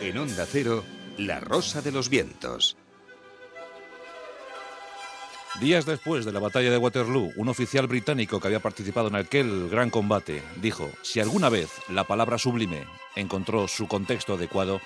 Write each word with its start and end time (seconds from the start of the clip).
En 0.00 0.16
Onda 0.16 0.46
Cero, 0.46 0.84
La 1.16 1.40
Rosa 1.40 1.82
de 1.82 1.90
los 1.90 2.08
Vientos. 2.08 2.76
Días 5.60 5.86
después 5.86 6.24
de 6.24 6.30
la 6.30 6.38
batalla 6.38 6.70
de 6.70 6.78
Waterloo, 6.78 7.32
un 7.36 7.48
oficial 7.48 7.88
británico 7.88 8.38
que 8.38 8.46
había 8.46 8.60
participado 8.60 9.08
en 9.08 9.16
aquel 9.16 9.68
gran 9.68 9.90
combate 9.90 10.42
dijo, 10.62 10.88
si 11.02 11.18
alguna 11.18 11.48
vez 11.48 11.68
la 11.88 12.04
palabra 12.04 12.38
sublime 12.38 12.84
encontró 13.16 13.66
su 13.66 13.88
contexto 13.88 14.34
adecuado, 14.34 14.80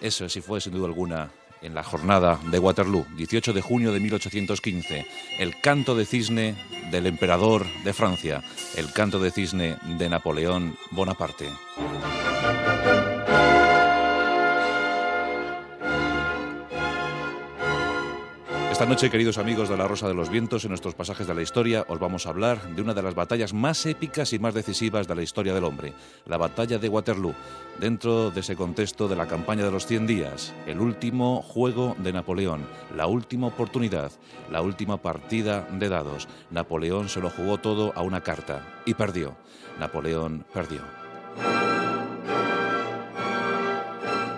eso 0.00 0.30
sí 0.30 0.40
fue 0.40 0.62
sin 0.62 0.72
duda 0.72 0.86
alguna 0.86 1.30
en 1.60 1.74
la 1.74 1.82
jornada 1.82 2.40
de 2.50 2.58
Waterloo, 2.58 3.06
18 3.16 3.52
de 3.52 3.60
junio 3.60 3.92
de 3.92 4.00
1815, 4.00 5.06
el 5.38 5.60
canto 5.60 5.94
de 5.94 6.06
cisne 6.06 6.54
del 6.90 7.06
emperador 7.06 7.66
de 7.84 7.92
Francia, 7.92 8.42
el 8.76 8.92
canto 8.92 9.18
de 9.18 9.30
cisne 9.30 9.76
de 9.98 10.08
Napoleón 10.08 10.76
Bonaparte. 10.90 11.48
Esta 18.76 18.84
noche, 18.84 19.08
queridos 19.08 19.38
amigos 19.38 19.70
de 19.70 19.76
la 19.78 19.88
Rosa 19.88 20.06
de 20.06 20.12
los 20.12 20.28
Vientos, 20.28 20.66
en 20.66 20.68
nuestros 20.68 20.94
pasajes 20.94 21.26
de 21.26 21.34
la 21.34 21.40
historia 21.40 21.86
os 21.88 21.98
vamos 21.98 22.26
a 22.26 22.28
hablar 22.28 22.60
de 22.76 22.82
una 22.82 22.92
de 22.92 23.00
las 23.00 23.14
batallas 23.14 23.54
más 23.54 23.86
épicas 23.86 24.34
y 24.34 24.38
más 24.38 24.52
decisivas 24.52 25.08
de 25.08 25.14
la 25.14 25.22
historia 25.22 25.54
del 25.54 25.64
hombre, 25.64 25.94
la 26.26 26.36
batalla 26.36 26.76
de 26.76 26.90
Waterloo, 26.90 27.34
dentro 27.80 28.30
de 28.30 28.40
ese 28.40 28.54
contexto 28.54 29.08
de 29.08 29.16
la 29.16 29.28
campaña 29.28 29.64
de 29.64 29.70
los 29.70 29.86
100 29.86 30.06
días, 30.06 30.52
el 30.66 30.80
último 30.80 31.40
juego 31.40 31.96
de 32.00 32.12
Napoleón, 32.12 32.66
la 32.94 33.06
última 33.06 33.46
oportunidad, 33.46 34.12
la 34.52 34.60
última 34.60 34.98
partida 34.98 35.66
de 35.72 35.88
dados. 35.88 36.28
Napoleón 36.50 37.08
se 37.08 37.22
lo 37.22 37.30
jugó 37.30 37.56
todo 37.56 37.94
a 37.96 38.02
una 38.02 38.20
carta 38.20 38.82
y 38.84 38.92
perdió. 38.92 39.38
Napoleón 39.80 40.44
perdió. 40.52 40.82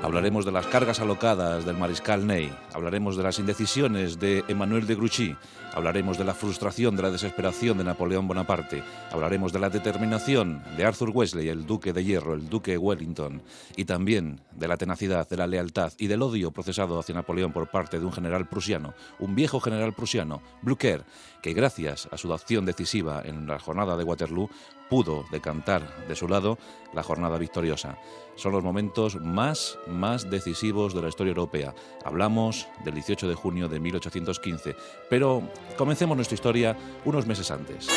Hablaremos 0.01 0.45
de 0.45 0.53
las 0.53 0.67
cargas 0.67 1.01
alocadas 1.01 1.67
del 1.67 1.77
mariscal 1.77 2.25
Ney, 2.25 2.55
hablaremos 2.73 3.17
de 3.17 3.25
las 3.25 3.41
indecisiones 3.41 4.21
de 4.21 4.45
Emmanuel 4.47 4.87
de 4.87 4.95
Grouchy, 4.95 5.37
hablaremos 5.75 6.17
de 6.17 6.25
la 6.25 6.35
frustración, 6.35 6.95
de 6.95 7.03
la 7.03 7.11
desesperación 7.11 7.79
de 7.79 7.85
Napoleón 7.85 8.29
Bonaparte, 8.29 8.85
hablaremos 9.11 9.53
de 9.53 9.59
la 9.59 9.71
determinación 9.71 10.63
de 10.77 10.85
Arthur 10.85 11.11
Wesley, 11.11 11.49
el 11.49 11.67
duque 11.67 11.93
de 11.93 12.05
Hierro, 12.05 12.35
el 12.35 12.49
duque 12.49 12.79
Wellington, 12.79 13.43
y 13.77 13.87
también 13.87 14.41
de 14.53 14.69
la 14.69 14.77
tenacidad, 14.77 15.29
de 15.29 15.37
la 15.37 15.49
lealtad 15.49 15.93
y 15.99 16.07
del 16.07 16.23
odio 16.23 16.53
procesado 16.53 17.01
hacia 17.01 17.17
Napoleón 17.17 17.53
por 17.53 17.69
parte 17.69 17.99
de 17.99 18.07
un 18.07 18.13
general 18.13 18.49
prusiano, 18.49 18.95
un 19.19 19.35
viejo 19.35 19.59
general 19.59 19.95
prusiano, 19.95 20.43
Blücher, 20.63 21.05
que 21.43 21.55
gracias 21.55 22.09
a 22.13 22.19
su 22.19 22.33
acción 22.33 22.65
decisiva 22.65 23.23
en 23.25 23.49
la 23.49 23.59
jornada 23.59 23.97
de 23.97 24.05
Waterloo 24.05 24.49
pudo 24.89 25.25
decantar 25.31 26.07
de 26.07 26.17
su 26.17 26.29
lado 26.29 26.59
la 26.95 27.03
jornada 27.03 27.39
victoriosa. 27.39 27.99
Son 28.37 28.53
los 28.53 28.65
momentos 28.65 29.21
más, 29.21 29.79
más 29.87 30.31
decisivos 30.31 30.95
de 30.95 31.03
la 31.03 31.09
historia 31.09 31.31
europea. 31.31 31.75
Hablamos 32.05 32.69
del 32.85 32.95
18 32.95 33.29
de 33.29 33.35
junio 33.35 33.69
de 33.69 33.81
1815, 33.81 34.77
pero 35.11 35.43
comencemos 35.77 36.17
nuestra 36.17 36.35
historia 36.35 36.77
unos 37.05 37.27
meses 37.27 37.51
antes. 37.51 37.89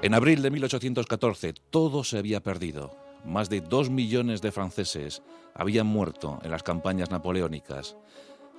En 0.00 0.14
abril 0.14 0.42
de 0.42 0.50
1814 0.50 1.54
todo 1.70 2.04
se 2.04 2.18
había 2.18 2.40
perdido. 2.40 2.96
Más 3.24 3.50
de 3.50 3.60
dos 3.60 3.90
millones 3.90 4.40
de 4.40 4.52
franceses 4.52 5.22
habían 5.54 5.88
muerto 5.88 6.38
en 6.42 6.52
las 6.52 6.62
campañas 6.62 7.10
napoleónicas. 7.10 7.96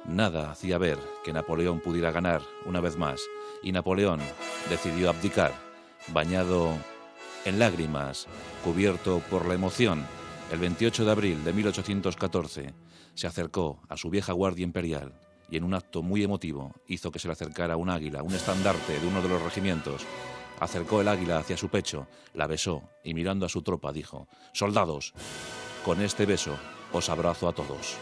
Nada 0.05 0.51
hacía 0.51 0.77
ver 0.77 0.97
que 1.23 1.33
Napoleón 1.33 1.79
pudiera 1.79 2.11
ganar 2.11 2.41
una 2.65 2.81
vez 2.81 2.97
más, 2.97 3.21
y 3.61 3.71
Napoleón 3.71 4.19
decidió 4.69 5.09
abdicar, 5.09 5.53
bañado 6.07 6.73
en 7.45 7.59
lágrimas, 7.59 8.27
cubierto 8.63 9.21
por 9.29 9.45
la 9.45 9.53
emoción. 9.53 10.05
El 10.51 10.59
28 10.59 11.05
de 11.05 11.11
abril 11.11 11.43
de 11.43 11.53
1814 11.53 12.73
se 13.13 13.27
acercó 13.27 13.81
a 13.87 13.97
su 13.97 14.09
vieja 14.09 14.33
guardia 14.33 14.63
imperial 14.63 15.13
y 15.49 15.57
en 15.57 15.63
un 15.63 15.73
acto 15.73 16.01
muy 16.01 16.23
emotivo 16.23 16.73
hizo 16.87 17.11
que 17.11 17.19
se 17.19 17.27
le 17.27 17.33
acercara 17.33 17.77
un 17.77 17.89
águila, 17.89 18.23
un 18.23 18.33
estandarte 18.33 18.99
de 18.99 19.07
uno 19.07 19.21
de 19.21 19.29
los 19.29 19.41
regimientos. 19.41 20.05
Acercó 20.59 21.01
el 21.01 21.07
águila 21.07 21.39
hacia 21.39 21.57
su 21.57 21.69
pecho, 21.69 22.07
la 22.33 22.47
besó 22.47 22.83
y 23.03 23.13
mirando 23.13 23.45
a 23.45 23.49
su 23.49 23.61
tropa 23.61 23.91
dijo, 23.91 24.27
Soldados, 24.53 25.13
con 25.85 26.01
este 26.01 26.25
beso 26.25 26.57
os 26.91 27.09
abrazo 27.09 27.47
a 27.47 27.53
todos. 27.53 27.97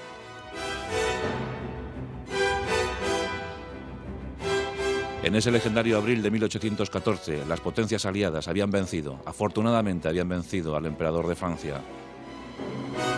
En 5.23 5.35
ese 5.35 5.51
legendario 5.51 5.97
abril 5.97 6.22
de 6.22 6.31
1814, 6.31 7.45
las 7.47 7.59
potencias 7.59 8.05
aliadas 8.05 8.47
habían 8.47 8.69
vencido, 8.69 9.19
afortunadamente 9.25 10.07
habían 10.07 10.29
vencido 10.29 10.75
al 10.75 10.85
emperador 10.85 11.28
de 11.28 11.35
Francia. 11.35 11.81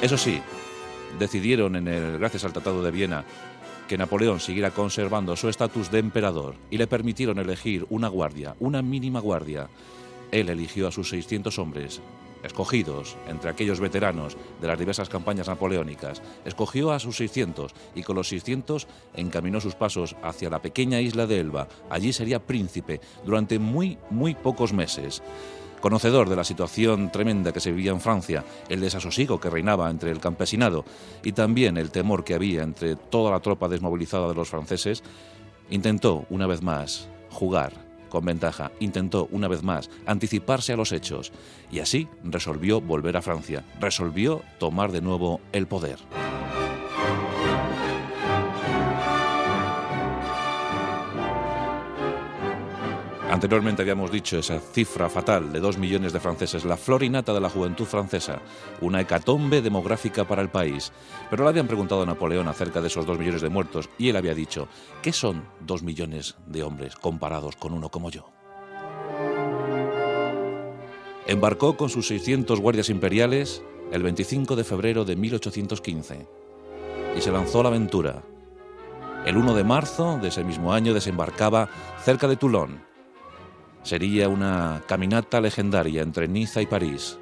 Eso 0.02 0.18
sí, 0.18 0.42
decidieron 1.20 1.76
en 1.76 1.88
el 1.88 2.18
gracias 2.18 2.46
al 2.46 2.54
Tratado 2.54 2.82
de 2.82 2.92
Viena 2.92 3.26
que 3.88 3.98
Napoleón 3.98 4.40
siguiera 4.40 4.72
conservando 4.72 5.36
su 5.36 5.50
estatus 5.50 5.92
de 5.92 6.00
emperador 6.00 6.56
y 6.70 6.78
le 6.78 6.88
permitieron 6.88 7.40
elegir 7.40 7.86
una 7.90 8.08
guardia, 8.08 8.56
una 8.60 8.82
mínima 8.82 9.20
guardia. 9.20 9.68
Él 10.32 10.50
eligió 10.50 10.88
a 10.88 10.92
sus 10.92 11.10
600 11.10 11.58
hombres, 11.60 12.02
escogidos 12.44 13.18
entre 13.28 13.50
aquellos 13.50 13.80
veteranos 13.80 14.38
de 14.62 14.68
las 14.68 14.80
diversas 14.80 15.10
campañas 15.10 15.48
napoleónicas, 15.48 16.22
escogió 16.46 16.92
a 16.92 17.00
sus 17.00 17.18
600 17.18 17.74
y 17.96 18.04
con 18.04 18.16
los 18.16 18.30
600 18.30 18.88
encaminó 19.16 19.60
sus 19.62 19.76
pasos 19.76 20.16
hacia 20.24 20.50
la 20.50 20.62
pequeña 20.62 21.02
isla 21.02 21.28
de 21.28 21.40
Elba. 21.40 21.68
Allí 21.90 22.14
sería 22.14 22.46
príncipe 22.46 23.02
durante 23.26 23.60
muy, 23.60 23.98
muy 24.10 24.36
pocos 24.36 24.74
meses. 24.74 25.22
Conocedor 25.82 26.28
de 26.28 26.36
la 26.36 26.44
situación 26.44 27.10
tremenda 27.10 27.54
que 27.54 27.62
se 27.62 27.72
vivía 27.72 27.92
en 27.92 28.02
Francia, 28.02 28.44
el 28.68 28.82
desasosiego 28.82 29.40
que 29.40 29.50
reinaba 29.50 29.90
entre 29.90 30.12
el 30.12 30.20
campesinado 30.20 30.84
y 31.24 31.32
también 31.32 31.78
el 31.78 31.90
temor 31.90 32.26
que 32.26 32.34
había 32.34 32.64
entre 32.64 32.98
toda 32.98 33.32
la 33.32 33.40
tropa 33.40 33.70
desmovilizada 33.70 34.28
de 34.28 34.36
los 34.36 34.50
franceses, 34.50 35.04
intentó 35.70 36.26
una 36.30 36.48
vez 36.48 36.62
más 36.62 37.08
jugar 37.30 37.89
con 38.10 38.26
ventaja, 38.26 38.72
intentó 38.80 39.28
una 39.32 39.48
vez 39.48 39.64
más 39.64 39.90
anticiparse 40.06 40.74
a 40.74 40.78
los 40.78 40.92
hechos. 40.92 41.32
Y 41.72 41.80
así 41.80 42.08
resolvió 42.24 42.82
volver 42.82 43.18
a 43.18 43.22
Francia, 43.22 43.64
resolvió 43.80 44.42
tomar 44.58 44.92
de 44.92 45.02
nuevo 45.02 45.40
el 45.52 45.68
poder. 45.68 46.00
Anteriormente 53.40 53.84
habíamos 53.84 54.12
dicho 54.12 54.38
esa 54.38 54.60
cifra 54.60 55.08
fatal 55.08 55.54
de 55.54 55.62
dos 55.62 55.78
millones 55.78 56.12
de 56.12 56.20
franceses, 56.20 56.66
la 56.66 56.76
florinata 56.76 57.34
de 57.34 57.40
la 57.40 57.50
juventud 57.50 57.86
francesa, 57.86 58.42
una 58.82 59.00
hecatombe 59.00 59.62
demográfica 59.62 60.28
para 60.28 60.42
el 60.42 60.50
país. 60.50 60.92
Pero 61.30 61.46
le 61.46 61.50
habían 61.50 61.66
preguntado 61.66 62.02
a 62.02 62.06
Napoleón 62.06 62.50
acerca 62.50 62.82
de 62.82 62.88
esos 62.88 63.06
dos 63.06 63.18
millones 63.18 63.42
de 63.42 63.48
muertos 63.48 63.90
y 63.98 64.10
él 64.10 64.18
había 64.18 64.36
dicho, 64.36 64.68
¿qué 65.02 65.14
son 65.14 65.46
dos 65.62 65.84
millones 65.84 66.36
de 66.48 66.64
hombres 66.64 66.98
comparados 66.98 67.56
con 67.56 67.72
uno 67.72 67.88
como 67.88 68.12
yo? 68.12 68.30
Embarcó 71.26 71.78
con 71.78 71.88
sus 71.88 72.08
600 72.08 72.60
guardias 72.60 72.90
imperiales 72.90 73.64
el 73.94 74.04
25 74.04 74.58
de 74.58 74.66
febrero 74.66 75.06
de 75.06 75.16
1815 75.16 76.28
y 77.16 77.22
se 77.22 77.32
lanzó 77.32 77.62
a 77.62 77.64
la 77.64 77.70
aventura. 77.70 78.22
El 79.26 79.38
1 79.38 79.56
de 79.56 79.64
marzo 79.64 80.20
de 80.22 80.28
ese 80.28 80.44
mismo 80.44 80.74
año 80.74 80.94
desembarcaba 80.94 81.70
cerca 82.04 82.28
de 82.28 82.36
Toulon, 82.36 82.89
Sería 83.84 84.30
una 84.30 84.82
caminata 84.88 85.42
legendaria 85.42 86.02
entre 86.02 86.28
Niza 86.28 86.62
y 86.62 86.66
París. 86.66 87.18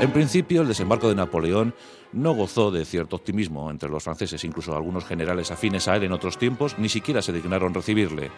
En 0.00 0.12
principio, 0.12 0.62
el 0.62 0.68
desembarco 0.68 1.08
de 1.08 1.14
Napoleón 1.14 1.74
no 2.12 2.32
gozó 2.32 2.70
de 2.70 2.84
cierto 2.84 3.16
optimismo 3.16 3.70
entre 3.70 3.88
los 3.88 4.02
franceses, 4.02 4.44
incluso 4.44 4.74
algunos 4.74 5.04
generales 5.04 5.50
afines 5.50 5.88
a 5.88 5.96
él 5.96 6.04
en 6.04 6.12
otros 6.12 6.38
tiempos 6.38 6.78
ni 6.78 6.88
siquiera 6.88 7.22
se 7.22 7.32
dignaron 7.32 7.74
recibirle. 7.74 8.30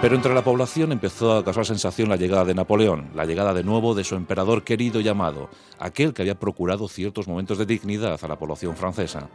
Pero 0.00 0.16
entre 0.16 0.34
la 0.34 0.44
población 0.44 0.92
empezó 0.92 1.32
a 1.32 1.44
causar 1.44 1.64
sensación 1.64 2.10
la 2.10 2.16
llegada 2.16 2.44
de 2.44 2.54
Napoleón, 2.54 3.08
la 3.14 3.24
llegada 3.24 3.54
de 3.54 3.64
nuevo 3.64 3.94
de 3.94 4.04
su 4.04 4.16
emperador 4.16 4.62
querido 4.62 5.00
y 5.00 5.08
amado, 5.08 5.48
aquel 5.78 6.12
que 6.12 6.22
había 6.22 6.38
procurado 6.38 6.88
ciertos 6.88 7.26
momentos 7.26 7.56
de 7.56 7.64
dignidad 7.64 8.22
a 8.22 8.28
la 8.28 8.38
población 8.38 8.76
francesa. 8.76 9.28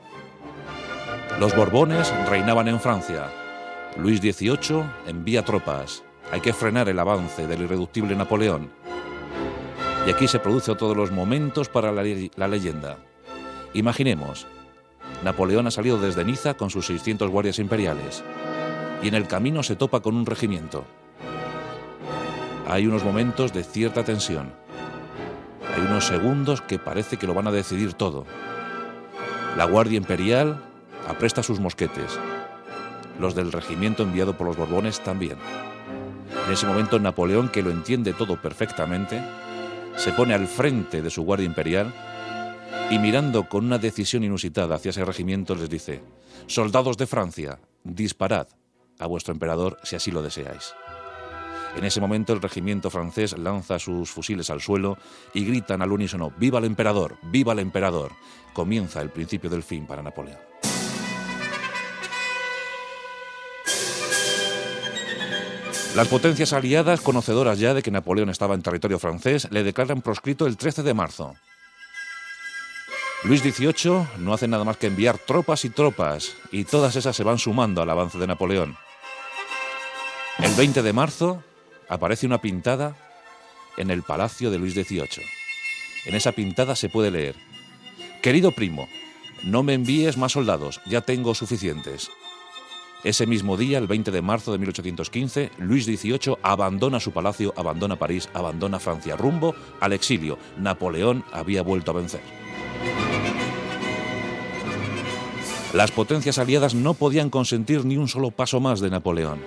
Los 1.40 1.56
Borbones 1.56 2.14
reinaban 2.30 2.68
en 2.68 2.80
Francia, 2.80 3.32
Luis 3.98 4.22
XVIII 4.22 4.84
envía 5.08 5.44
tropas. 5.44 6.04
Hay 6.32 6.42
que 6.42 6.54
frenar 6.54 6.88
el 6.90 7.00
avance 7.00 7.48
del 7.48 7.64
irreductible 7.64 8.16
Napoleón. 8.16 8.72
Y 10.08 10.12
aquí 10.12 10.28
se 10.28 10.40
produce 10.40 10.74
de 10.74 10.96
los 10.96 11.12
momentos 11.12 11.70
para 11.70 11.92
la, 11.92 12.04
la, 12.36 12.48
leyenda. 12.48 12.98
Imaginemos, 13.74 14.48
Napoleón 15.24 15.68
ha 15.68 15.72
salido 15.72 16.00
desde 16.00 16.24
Niza 16.24 16.54
con 16.54 16.70
sus 16.70 16.86
600 16.86 17.30
guardias 17.30 17.60
imperiales 17.60 18.24
y 19.02 19.08
en 19.08 19.16
el 19.16 19.28
camino 19.28 19.64
se 19.64 19.76
topa 19.76 20.00
con 20.00 20.16
un 20.16 20.26
regimiento. 20.26 20.86
Hay 22.68 22.88
unos 22.88 23.04
momentos 23.04 23.52
de 23.52 23.64
cierta 23.64 24.04
tensión. 24.04 24.54
Hay 25.76 25.82
unos 25.82 26.06
segundos 26.06 26.62
que 26.62 26.80
parece 26.80 27.18
que 27.18 27.28
lo 27.28 27.34
van 27.34 27.48
a 27.48 27.52
decidir 27.52 27.94
todo. 27.94 28.26
La 29.58 29.66
Guardia 29.66 29.98
Imperial 29.98 30.64
apresta 31.08 31.44
sus 31.44 31.60
mosquetes 31.60 32.20
Los 33.20 33.36
del 33.36 33.52
regimiento 33.52 34.04
enviado 34.04 34.38
por 34.38 34.48
los 34.48 34.58
Borbones 34.58 35.02
también. 35.02 35.38
En 36.48 36.54
ese 36.54 36.66
momento 36.66 37.00
Napoleón, 37.00 37.50
que 37.50 37.62
lo 37.62 37.70
entiende 37.70 38.14
todo 38.14 38.42
perfectamente, 38.42 39.22
se 39.98 40.12
pone 40.14 40.34
al 40.34 40.48
frente 40.48 41.02
de 41.02 41.10
su 41.10 41.24
guardia 41.24 41.46
imperial 41.46 41.94
y 42.90 42.98
mirando 42.98 43.48
con 43.48 43.66
una 43.66 43.78
decisión 43.78 44.24
inusitada 44.24 44.76
hacia 44.76 44.90
ese 44.90 45.06
regimiento 45.06 45.54
les 45.56 45.70
dice, 45.70 46.02
soldados 46.48 46.98
de 46.98 47.06
Francia, 47.06 47.60
disparad 47.84 48.48
a 48.98 49.06
vuestro 49.06 49.34
emperador 49.34 49.78
si 49.84 49.96
así 49.96 50.12
lo 50.12 50.22
deseáis. 50.22 50.74
En 51.76 51.84
ese 51.84 52.02
momento 52.02 52.34
el 52.34 52.42
regimiento 52.42 52.90
francés 52.90 53.38
lanza 53.38 53.78
sus 53.78 54.10
fusiles 54.10 54.50
al 54.50 54.62
suelo 54.62 54.98
y 55.34 55.46
gritan 55.46 55.82
al 55.82 55.92
unísono, 55.92 56.34
¡Viva 56.38 56.60
el 56.60 56.66
emperador! 56.66 57.18
¡Viva 57.24 57.54
el 57.54 57.60
emperador! 57.60 58.12
Comienza 58.54 59.02
el 59.02 59.12
principio 59.12 59.50
del 59.50 59.64
fin 59.64 59.86
para 59.86 60.02
Napoleón. 60.02 60.40
Las 65.96 66.08
potencias 66.08 66.54
aliadas, 66.54 67.02
conocedoras 67.02 67.60
ya 67.60 67.74
de 67.74 67.82
que 67.82 67.92
Napoleón 67.92 68.30
estaba 68.30 68.56
en 68.56 68.62
territorio 68.62 69.00
francés, 69.00 69.48
le 69.52 69.64
declaran 69.64 70.02
proscrito 70.02 70.46
el 70.48 70.56
13 70.56 70.84
de 70.84 70.94
marzo. 70.94 71.36
Luis 73.24 73.42
XVIII 73.42 74.08
no 74.20 74.34
hace 74.34 74.48
nada 74.48 74.64
más 74.64 74.78
que 74.78 74.88
enviar 74.88 75.18
tropas 75.18 75.66
y 75.66 75.70
tropas, 75.70 76.36
y 76.52 76.64
todas 76.64 76.96
esas 76.96 77.16
se 77.16 77.24
van 77.24 77.38
sumando 77.38 77.82
al 77.82 77.90
avance 77.90 78.18
de 78.18 78.28
Napoleón. 78.28 78.78
El 80.38 80.54
20 80.54 80.82
de 80.84 80.94
marzo 80.94 81.44
aparece 81.90 82.26
una 82.26 82.40
pintada 82.40 82.96
en 83.76 83.92
el 83.92 84.04
palacio 84.04 84.52
de 84.52 84.60
Luis 84.60 84.74
XVIII. 84.74 85.26
En 86.06 86.16
esa 86.16 86.32
pintada 86.32 86.76
se 86.76 86.88
puede 86.88 87.12
leer, 87.12 87.36
Querido 88.22 88.52
primo, 88.52 88.90
no 89.44 89.64
me 89.64 89.74
envíes 89.74 90.18
más 90.18 90.34
soldados, 90.34 90.82
ya 90.86 91.00
tengo 91.00 91.34
suficientes. 91.34 92.12
Ese 93.02 93.26
mismo 93.26 93.56
día, 93.56 93.78
el 93.78 93.88
20 93.88 94.12
de 94.12 94.22
marzo 94.22 94.52
de 94.52 94.58
1815, 94.58 95.52
Luis 95.58 95.86
XVIII 95.86 96.36
abandona 96.44 97.00
su 97.00 97.12
palacio, 97.12 97.54
abandona 97.56 97.96
París, 97.96 98.28
abandona 98.34 98.78
Francia, 98.78 99.16
rumbo 99.16 99.56
al 99.80 99.94
exilio. 99.94 100.38
Napoleón 100.58 101.24
había 101.32 101.62
vuelto 101.62 101.92
a 101.92 101.94
vencer. 101.94 102.20
Las 105.74 105.92
potencias 105.92 106.40
aliadas 106.40 106.76
no 106.76 106.94
podían 106.94 107.30
consentir 107.30 107.86
ni 107.86 107.96
un 107.96 108.10
solo 108.10 108.32
paso 108.32 108.60
más 108.60 108.82
de 108.82 108.90
Napoleón. 108.90 109.40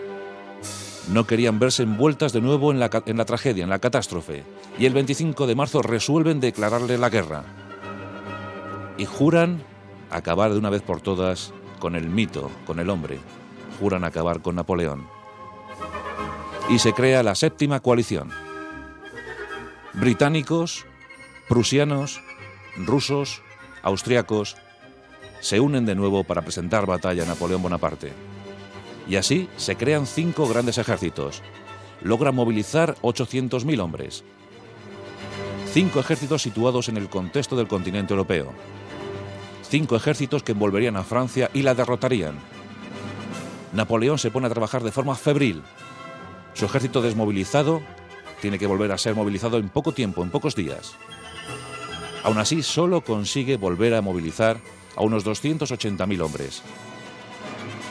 No 1.11 1.27
querían 1.27 1.59
verse 1.59 1.83
envueltas 1.83 2.33
de 2.33 2.41
nuevo 2.41 2.71
en 2.71 2.81
la, 2.81 2.89
en 3.05 3.19
la 3.19 3.27
tragedia, 3.27 3.65
en 3.65 3.71
la 3.71 3.81
catástrofe, 3.81 4.45
y 4.79 4.87
el 4.87 4.95
25 4.95 5.47
de 5.47 5.55
marzo 5.55 5.83
resuelven 5.83 6.41
declararle 6.41 6.97
la 6.97 7.11
guerra. 7.11 7.45
Y 8.97 9.05
juran 9.05 9.63
acabar 10.11 10.53
de 10.53 10.59
una 10.59 10.71
vez 10.71 10.81
por 10.81 11.03
todas 11.03 11.53
con 11.81 11.97
el 11.97 12.09
mito, 12.09 12.51
con 12.65 12.79
el 12.79 12.89
hombre. 12.89 13.19
Juran 13.79 14.05
acabar 14.05 14.43
con 14.43 14.57
Napoleón. 14.57 15.07
Y 16.69 16.79
se 16.79 16.93
crea 16.93 17.23
la 17.23 17.35
séptima 17.35 17.81
coalición. 17.81 18.31
Británicos, 19.95 20.87
prusianos, 21.49 22.23
rusos, 22.77 23.43
austriacos, 23.83 24.57
se 25.41 25.61
unen 25.61 25.85
de 25.85 25.95
nuevo 25.95 26.25
para 26.25 26.43
presentar 26.43 26.87
batalla 26.87 27.25
a 27.25 27.27
Napoleón 27.27 27.63
Bonaparte. 27.63 28.13
Y 29.09 29.17
así 29.17 29.49
se 29.57 29.77
crean 29.77 30.07
cinco 30.07 30.47
grandes 30.49 30.79
ejércitos. 30.79 31.43
Logran 32.01 32.35
movilizar 32.35 32.95
800.000 33.03 33.81
hombres. 33.81 34.25
Cinco 35.73 36.01
ejércitos 36.01 36.43
situados 36.43 36.89
en 36.89 36.97
el 36.97 37.09
contexto 37.09 37.57
del 37.57 37.67
continente 37.67 38.13
europeo. 38.13 38.53
Cinco 39.69 39.97
ejércitos 39.97 40.43
que 40.43 40.53
envolverían 40.53 40.97
a 40.97 41.03
Francia 41.03 41.51
y 41.55 41.63
la 41.63 41.75
derrotarían. 41.75 42.52
Napoleón 43.73 44.19
se 44.19 44.31
pone 44.31 44.47
a 44.47 44.51
trabajar 44.51 44.83
de 44.83 44.93
forma 44.93 45.15
febril. 45.15 45.63
Su 46.55 46.67
ejército 46.67 47.01
desmovilizado 47.01 47.83
tiene 48.41 48.59
que 48.59 48.67
volver 48.67 48.93
a 48.93 48.99
ser 48.99 49.15
movilizado 49.15 49.59
en 49.59 49.69
poco 49.69 49.93
tiempo, 49.93 50.23
en 50.23 50.31
pocos 50.31 50.55
días. 50.55 50.95
Aún 52.25 52.39
así, 52.39 52.63
solo 52.63 53.01
consigue 53.01 53.57
volver 53.57 53.95
a 53.95 54.03
movilizar 54.03 54.59
a 54.97 55.03
unos 55.03 55.25
280.000 55.25 56.21
hombres. 56.21 56.63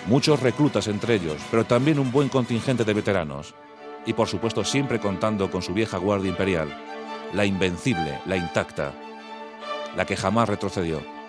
Muchos 0.07 0.39
reclutas 0.39 0.87
entre 0.87 1.15
ellos, 1.15 1.41
pero 1.49 1.65
también 1.65 1.99
un 1.99 2.11
buen 2.11 2.29
contingente 2.29 2.83
de 2.83 2.93
veteranos. 2.93 3.53
Y 4.05 4.13
por 4.13 4.27
supuesto 4.27 4.63
siempre 4.63 4.99
contando 4.99 5.51
con 5.51 5.61
su 5.61 5.73
vieja 5.73 5.97
guardia 5.97 6.29
imperial, 6.29 6.69
la 7.33 7.45
invencible, 7.45 8.19
la 8.25 8.35
intacta, 8.35 8.93
la 9.95 10.05
que 10.05 10.17
jamás 10.17 10.49
retrocedió. 10.49 11.20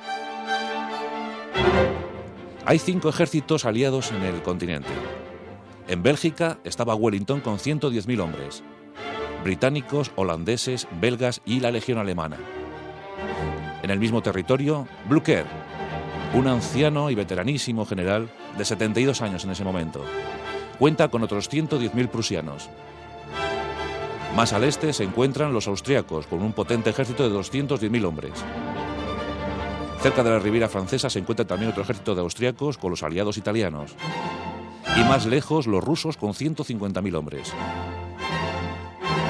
Hay 2.64 2.78
cinco 2.78 3.08
ejércitos 3.08 3.64
aliados 3.64 4.12
en 4.12 4.22
el 4.22 4.40
continente. 4.42 4.88
En 5.88 6.02
Bélgica 6.02 6.58
estaba 6.62 6.94
Wellington 6.94 7.40
con 7.40 7.58
110.000 7.58 8.20
hombres, 8.20 8.62
británicos, 9.42 10.12
holandeses, 10.14 10.86
belgas 11.00 11.40
y 11.44 11.58
la 11.58 11.72
legión 11.72 11.98
alemana. 11.98 12.36
En 13.82 13.90
el 13.90 13.98
mismo 13.98 14.22
territorio, 14.22 14.86
Blücher, 15.08 15.44
un 16.34 16.46
anciano 16.46 17.10
y 17.10 17.16
veteranísimo 17.16 17.84
general 17.84 18.30
de 18.56 18.64
72 18.64 19.22
años 19.22 19.44
en 19.44 19.50
ese 19.50 19.64
momento. 19.64 20.04
Cuenta 20.78 21.08
con 21.08 21.24
otros 21.24 21.50
110.000 21.50 22.08
prusianos. 22.08 22.70
Más 24.36 24.52
al 24.52 24.62
este 24.62 24.92
se 24.92 25.02
encuentran 25.02 25.52
los 25.52 25.66
austriacos, 25.66 26.28
con 26.28 26.40
un 26.42 26.52
potente 26.52 26.90
ejército 26.90 27.28
de 27.28 27.36
210.000 27.36 28.04
hombres. 28.04 28.32
Cerca 30.02 30.24
de 30.24 30.30
la 30.30 30.40
Riviera 30.40 30.68
Francesa 30.68 31.08
se 31.08 31.20
encuentra 31.20 31.46
también 31.46 31.70
otro 31.70 31.84
ejército 31.84 32.16
de 32.16 32.22
austriacos 32.22 32.76
con 32.76 32.90
los 32.90 33.04
aliados 33.04 33.36
italianos. 33.36 33.94
Y 34.96 35.04
más 35.04 35.26
lejos, 35.26 35.68
los 35.68 35.82
rusos 35.82 36.16
con 36.16 36.32
150.000 36.32 37.14
hombres. 37.14 37.52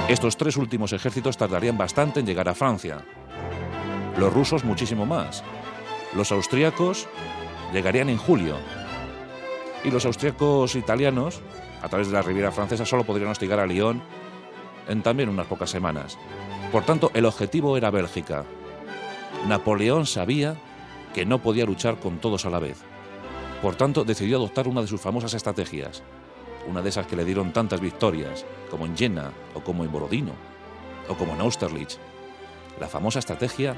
Estos 0.08 0.38
tres 0.38 0.56
últimos 0.56 0.94
ejércitos 0.94 1.36
tardarían 1.36 1.76
bastante 1.76 2.20
en 2.20 2.26
llegar 2.26 2.48
a 2.48 2.54
Francia. 2.54 3.04
Los 4.16 4.32
rusos 4.32 4.64
muchísimo 4.64 5.04
más. 5.04 5.44
Los 6.16 6.32
austríacos 6.32 7.06
llegarían 7.74 8.08
en 8.08 8.16
julio. 8.16 8.56
Y 9.84 9.90
los 9.90 10.06
austríacos 10.06 10.74
italianos, 10.74 11.42
a 11.82 11.88
través 11.90 12.06
de 12.06 12.14
la 12.14 12.22
Riviera 12.22 12.50
Francesa, 12.50 12.86
solo 12.86 13.04
podrían 13.04 13.30
hostigar 13.30 13.60
a 13.60 13.66
Lyon 13.66 14.02
en 14.88 15.02
también 15.02 15.28
unas 15.28 15.46
pocas 15.48 15.68
semanas. 15.68 16.16
Por 16.72 16.84
tanto, 16.86 17.10
el 17.12 17.26
objetivo 17.26 17.76
era 17.76 17.90
Bélgica. 17.90 18.46
Napoleón 19.46 20.06
sabía 20.06 20.56
que 21.14 21.26
no 21.26 21.42
podía 21.42 21.66
luchar 21.66 21.98
con 21.98 22.18
todos 22.18 22.46
a 22.46 22.50
la 22.50 22.58
vez. 22.58 22.78
Por 23.60 23.76
tanto, 23.76 24.04
decidió 24.04 24.36
adoptar 24.36 24.68
una 24.68 24.80
de 24.80 24.86
sus 24.86 25.00
famosas 25.00 25.34
estrategias, 25.34 26.02
una 26.68 26.82
de 26.82 26.88
esas 26.88 27.06
que 27.06 27.16
le 27.16 27.24
dieron 27.24 27.52
tantas 27.52 27.80
victorias, 27.80 28.44
como 28.70 28.86
en 28.86 28.96
Jena 28.96 29.32
o 29.54 29.60
como 29.60 29.84
en 29.84 29.92
Borodino 29.92 30.32
o 31.08 31.14
como 31.14 31.34
en 31.34 31.40
Austerlitz, 31.40 31.98
la 32.80 32.88
famosa 32.88 33.18
estrategia 33.18 33.76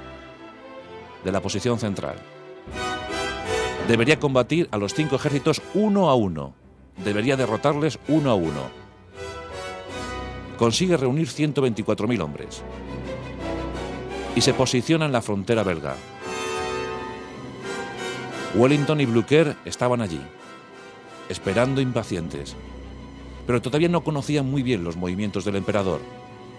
de 1.24 1.32
la 1.32 1.40
posición 1.40 1.78
central. 1.78 2.16
Debería 3.88 4.18
combatir 4.18 4.68
a 4.70 4.78
los 4.78 4.94
cinco 4.94 5.16
ejércitos 5.16 5.60
uno 5.74 6.08
a 6.08 6.14
uno. 6.14 6.54
Debería 7.04 7.36
derrotarles 7.36 7.98
uno 8.08 8.30
a 8.30 8.34
uno. 8.34 8.70
Consigue 10.56 10.96
reunir 10.96 11.28
124.000 11.28 12.20
hombres. 12.22 12.62
Y 14.36 14.40
se 14.40 14.54
posiciona 14.54 15.06
en 15.06 15.12
la 15.12 15.22
frontera 15.22 15.62
belga. 15.62 15.96
Wellington 18.54 19.00
y 19.00 19.06
Blücher 19.06 19.56
estaban 19.64 20.00
allí, 20.00 20.20
esperando 21.28 21.80
impacientes. 21.80 22.54
Pero 23.46 23.60
todavía 23.60 23.88
no 23.88 24.04
conocían 24.04 24.50
muy 24.50 24.62
bien 24.62 24.84
los 24.84 24.96
movimientos 24.96 25.44
del 25.44 25.56
emperador. 25.56 26.00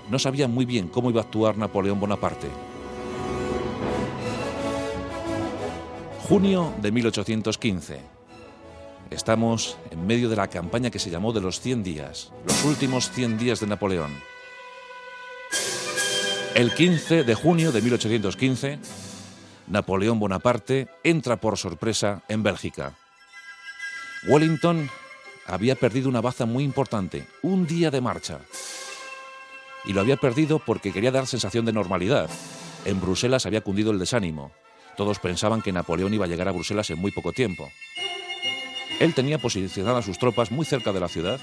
No 0.09 0.19
sabían 0.19 0.51
muy 0.51 0.65
bien 0.65 0.87
cómo 0.87 1.09
iba 1.09 1.21
a 1.21 1.23
actuar 1.23 1.57
Napoleón 1.57 1.99
Bonaparte. 1.99 2.47
Junio 6.27 6.73
de 6.81 6.91
1815. 6.91 7.99
Estamos 9.09 9.77
en 9.91 10.05
medio 10.05 10.29
de 10.29 10.35
la 10.35 10.47
campaña 10.47 10.89
que 10.89 10.99
se 10.99 11.09
llamó 11.09 11.31
de 11.31 11.41
los 11.41 11.59
100 11.59 11.83
días, 11.83 12.31
los 12.47 12.65
últimos 12.65 13.11
100 13.11 13.37
días 13.37 13.59
de 13.59 13.67
Napoleón. 13.67 14.11
El 16.55 16.73
15 16.73 17.25
de 17.25 17.35
junio 17.35 17.73
de 17.73 17.81
1815, 17.81 18.79
Napoleón 19.67 20.19
Bonaparte 20.19 20.87
entra 21.03 21.35
por 21.35 21.57
sorpresa 21.57 22.23
en 22.29 22.43
Bélgica. 22.43 22.93
Wellington 24.29 24.89
había 25.47 25.75
perdido 25.75 26.07
una 26.07 26.21
baza 26.21 26.45
muy 26.45 26.63
importante, 26.63 27.27
un 27.41 27.67
día 27.67 27.91
de 27.91 27.99
marcha. 27.99 28.39
Y 29.83 29.91
lo 29.91 29.99
había 29.99 30.15
perdido 30.15 30.59
porque 30.59 30.93
quería 30.93 31.11
dar 31.11 31.27
sensación 31.27 31.65
de 31.65 31.73
normalidad. 31.73 32.29
En 32.85 33.01
Bruselas 33.01 33.45
había 33.45 33.59
cundido 33.59 33.91
el 33.91 33.99
desánimo. 33.99 34.53
Todos 34.95 35.19
pensaban 35.19 35.61
que 35.61 35.73
Napoleón 35.73 36.13
iba 36.13 36.23
a 36.23 36.29
llegar 36.29 36.47
a 36.47 36.53
Bruselas 36.53 36.89
en 36.89 36.99
muy 36.99 37.11
poco 37.11 37.33
tiempo. 37.33 37.69
Él 39.01 39.13
tenía 39.13 39.39
posicionadas 39.39 40.05
sus 40.05 40.19
tropas 40.19 40.51
muy 40.51 40.65
cerca 40.65 40.93
de 40.93 41.01
la 41.01 41.09
ciudad 41.09 41.37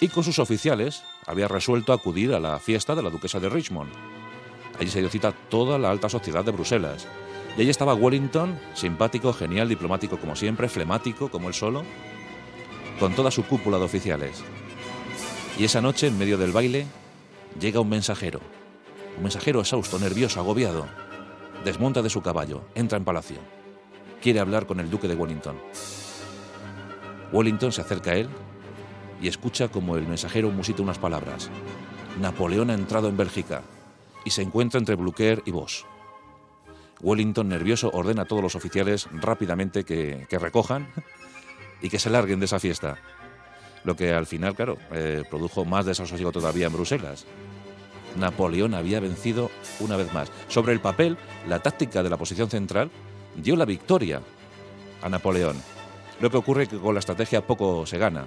y 0.00 0.08
con 0.08 0.24
sus 0.24 0.40
oficiales 0.40 1.04
había 1.28 1.46
resuelto 1.46 1.92
acudir 1.92 2.34
a 2.34 2.40
la 2.40 2.58
fiesta 2.58 2.96
de 2.96 3.04
la 3.04 3.10
duquesa 3.10 3.38
de 3.38 3.48
Richmond. 3.48 3.92
Allí 4.82 4.90
se 4.90 4.98
dio 4.98 5.08
cita 5.08 5.30
toda 5.30 5.78
la 5.78 5.92
alta 5.92 6.08
sociedad 6.08 6.44
de 6.44 6.50
Bruselas. 6.50 7.06
Y 7.56 7.60
allí 7.60 7.70
estaba 7.70 7.94
Wellington, 7.94 8.58
simpático, 8.74 9.32
genial, 9.32 9.68
diplomático 9.68 10.18
como 10.18 10.34
siempre, 10.34 10.68
flemático 10.68 11.30
como 11.30 11.46
él 11.46 11.54
solo, 11.54 11.84
con 12.98 13.14
toda 13.14 13.30
su 13.30 13.44
cúpula 13.44 13.78
de 13.78 13.84
oficiales. 13.84 14.42
Y 15.56 15.62
esa 15.62 15.80
noche, 15.80 16.08
en 16.08 16.18
medio 16.18 16.36
del 16.36 16.50
baile, 16.50 16.86
llega 17.60 17.78
un 17.78 17.90
mensajero. 17.90 18.40
Un 19.16 19.22
mensajero 19.22 19.60
exhausto, 19.60 20.00
nervioso, 20.00 20.40
agobiado. 20.40 20.88
Desmonta 21.64 22.02
de 22.02 22.10
su 22.10 22.20
caballo, 22.20 22.62
entra 22.74 22.98
en 22.98 23.04
palacio. 23.04 23.38
Quiere 24.20 24.40
hablar 24.40 24.66
con 24.66 24.80
el 24.80 24.90
duque 24.90 25.06
de 25.06 25.14
Wellington. 25.14 25.60
Wellington 27.32 27.70
se 27.70 27.82
acerca 27.82 28.10
a 28.10 28.16
él 28.16 28.28
y 29.20 29.28
escucha 29.28 29.68
como 29.68 29.96
el 29.96 30.08
mensajero 30.08 30.50
musita 30.50 30.82
unas 30.82 30.98
palabras. 30.98 31.50
Napoleón 32.20 32.70
ha 32.70 32.74
entrado 32.74 33.08
en 33.08 33.16
Bélgica 33.16 33.62
y 34.24 34.30
se 34.30 34.42
encuentra 34.42 34.78
entre 34.78 34.94
Blucher 34.94 35.42
y 35.44 35.50
Vos. 35.50 35.86
Wellington, 37.00 37.48
nervioso, 37.48 37.90
ordena 37.92 38.22
a 38.22 38.24
todos 38.26 38.42
los 38.42 38.54
oficiales 38.54 39.08
rápidamente 39.12 39.84
que, 39.84 40.26
recojan 40.30 40.88
y 41.80 41.88
que 41.88 41.98
se 41.98 42.10
larguen 42.10 42.38
de 42.38 42.46
esa 42.46 42.60
fiesta. 42.60 42.96
Lo 43.84 43.96
que 43.96 44.12
al 44.12 44.26
final, 44.26 44.54
claro, 44.54 44.78
eh, 44.92 45.24
produjo 45.28 45.64
más 45.64 45.84
desasosiego 45.84 46.30
todavía 46.30 46.66
en 46.66 46.72
Bruselas. 46.72 47.26
Napoleón 48.16 48.74
había 48.74 49.00
vencido 49.00 49.50
una 49.80 49.96
vez 49.96 50.12
más. 50.12 50.30
Sobre 50.48 50.72
el 50.72 50.80
papel, 50.80 51.18
la 51.48 51.60
táctica 51.60 52.02
de 52.02 52.10
la 52.10 52.16
posición 52.16 52.48
central 52.48 52.90
dio 53.36 53.56
la 53.56 53.64
victoria 53.64 54.20
a 55.02 55.08
Napoleón. 55.08 55.56
Lo 56.20 56.30
que 56.30 56.36
ocurre 56.36 56.64
es 56.64 56.68
que 56.68 56.78
con 56.78 56.94
la 56.94 57.00
estrategia 57.00 57.44
poco 57.44 57.84
se 57.86 57.98
gana, 57.98 58.26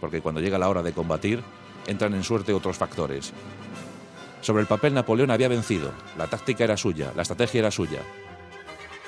porque 0.00 0.22
cuando 0.22 0.40
llega 0.40 0.58
la 0.58 0.68
hora 0.70 0.82
de 0.82 0.92
combatir, 0.92 1.42
entran 1.86 2.14
en 2.14 2.24
suerte 2.24 2.54
otros 2.54 2.78
factores. 2.78 3.34
Sobre 4.44 4.60
el 4.60 4.66
papel 4.66 4.92
Napoleón 4.92 5.30
había 5.30 5.48
vencido, 5.48 5.90
la 6.18 6.26
táctica 6.26 6.64
era 6.64 6.76
suya, 6.76 7.14
la 7.16 7.22
estrategia 7.22 7.60
era 7.60 7.70
suya, 7.70 8.00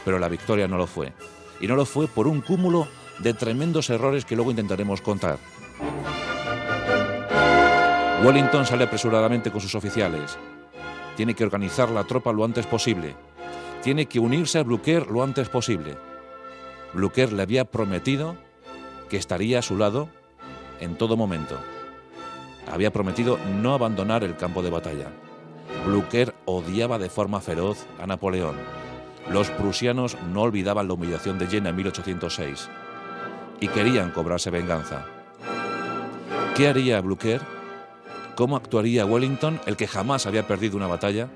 pero 0.03 0.19
la 0.19 0.31
victoria 0.31 0.67
no 0.67 0.79
lo 0.79 0.87
fue. 0.87 1.13
Y 1.61 1.67
no 1.67 1.77
lo 1.77 1.85
fue 1.85 2.09
por 2.09 2.27
un 2.27 2.41
cúmulo 2.41 2.89
de 3.19 3.35
tremendos 3.35 3.91
errores 3.91 4.25
que 4.25 4.35
luego 4.35 4.51
intentaremos 4.51 5.03
contar. 5.03 5.37
Wellington 8.25 8.65
sale 8.65 8.85
apresuradamente 8.85 9.51
con 9.51 9.61
sus 9.61 9.75
oficiales. 9.75 10.39
Tiene 11.17 11.35
que 11.35 11.45
organizar 11.45 11.91
la 11.91 12.05
tropa 12.05 12.33
lo 12.33 12.43
antes 12.43 12.65
posible. 12.65 13.15
Tiene 13.83 14.07
que 14.07 14.19
unirse 14.19 14.61
a 14.61 14.63
Blucher 14.63 15.07
lo 15.09 15.23
antes 15.23 15.51
posible. 15.51 15.99
Blucher 16.95 17.35
le 17.35 17.43
había 17.43 17.67
prometido 17.67 18.37
que 19.11 19.19
estaría 19.19 19.59
a 19.59 19.63
su 19.63 19.77
lado 19.77 20.09
en 20.81 20.97
todo 20.97 21.15
momento. 21.15 21.59
Había 22.73 22.91
prometido 22.91 23.39
no 23.61 23.75
abandonar 23.75 24.25
el 24.25 24.35
campo 24.35 24.63
de 24.63 24.71
batalla. 24.71 25.13
Blucher 25.87 26.35
odiaba 26.47 26.99
de 26.99 27.09
forma 27.09 27.41
feroz 27.41 27.87
a 28.01 28.09
Napoleón. 28.09 28.57
Los 29.31 29.51
prusianos 29.51 30.17
no 30.33 30.43
olvidaban 30.43 30.89
la 30.89 30.95
humillación 30.95 31.39
de 31.39 31.47
Jena 31.47 31.69
en 31.69 31.77
1806 31.77 32.69
y 33.61 33.69
querían 33.69 34.11
cobrarse 34.11 34.51
venganza. 34.51 35.07
¿Qué 36.57 36.67
haría 36.67 37.01
Blucher? 37.01 37.41
¿Cómo 38.35 38.57
actuaría 38.57 39.07
Wellington, 39.07 39.61
el 39.67 39.77
que 39.77 39.87
jamás 39.87 40.27
había 40.27 40.49
perdido 40.49 40.77
una 40.77 40.89
batalla? 40.89 41.29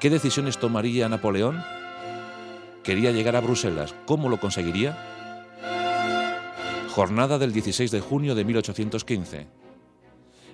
¿Qué 0.00 0.10
decisiones 0.10 0.58
tomaría 0.58 1.08
Napoleón? 1.08 1.62
Quería 2.82 3.12
llegar 3.12 3.36
a 3.36 3.40
Bruselas. 3.40 3.94
¿Cómo 4.04 4.28
lo 4.28 4.40
conseguiría? 4.40 4.98
Jornada 6.90 7.38
del 7.38 7.52
16 7.52 7.92
de 7.92 8.00
junio 8.00 8.34
de 8.34 8.44
1815. 8.44 9.46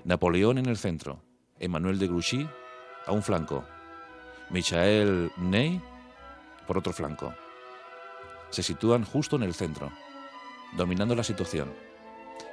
Napoleón 0.04 0.58
en 0.58 0.66
el 0.66 0.76
centro. 0.76 1.22
Emmanuel 1.58 1.98
de 1.98 2.08
Grouchy 2.08 2.46
a 3.06 3.12
un 3.12 3.22
flanco. 3.22 3.64
Michael 4.50 5.32
Ney 5.36 5.80
por 6.66 6.78
otro 6.78 6.92
flanco. 6.92 7.34
Se 8.50 8.62
sitúan 8.62 9.04
justo 9.04 9.36
en 9.36 9.42
el 9.42 9.54
centro, 9.54 9.90
dominando 10.76 11.14
la 11.14 11.24
situación. 11.24 11.72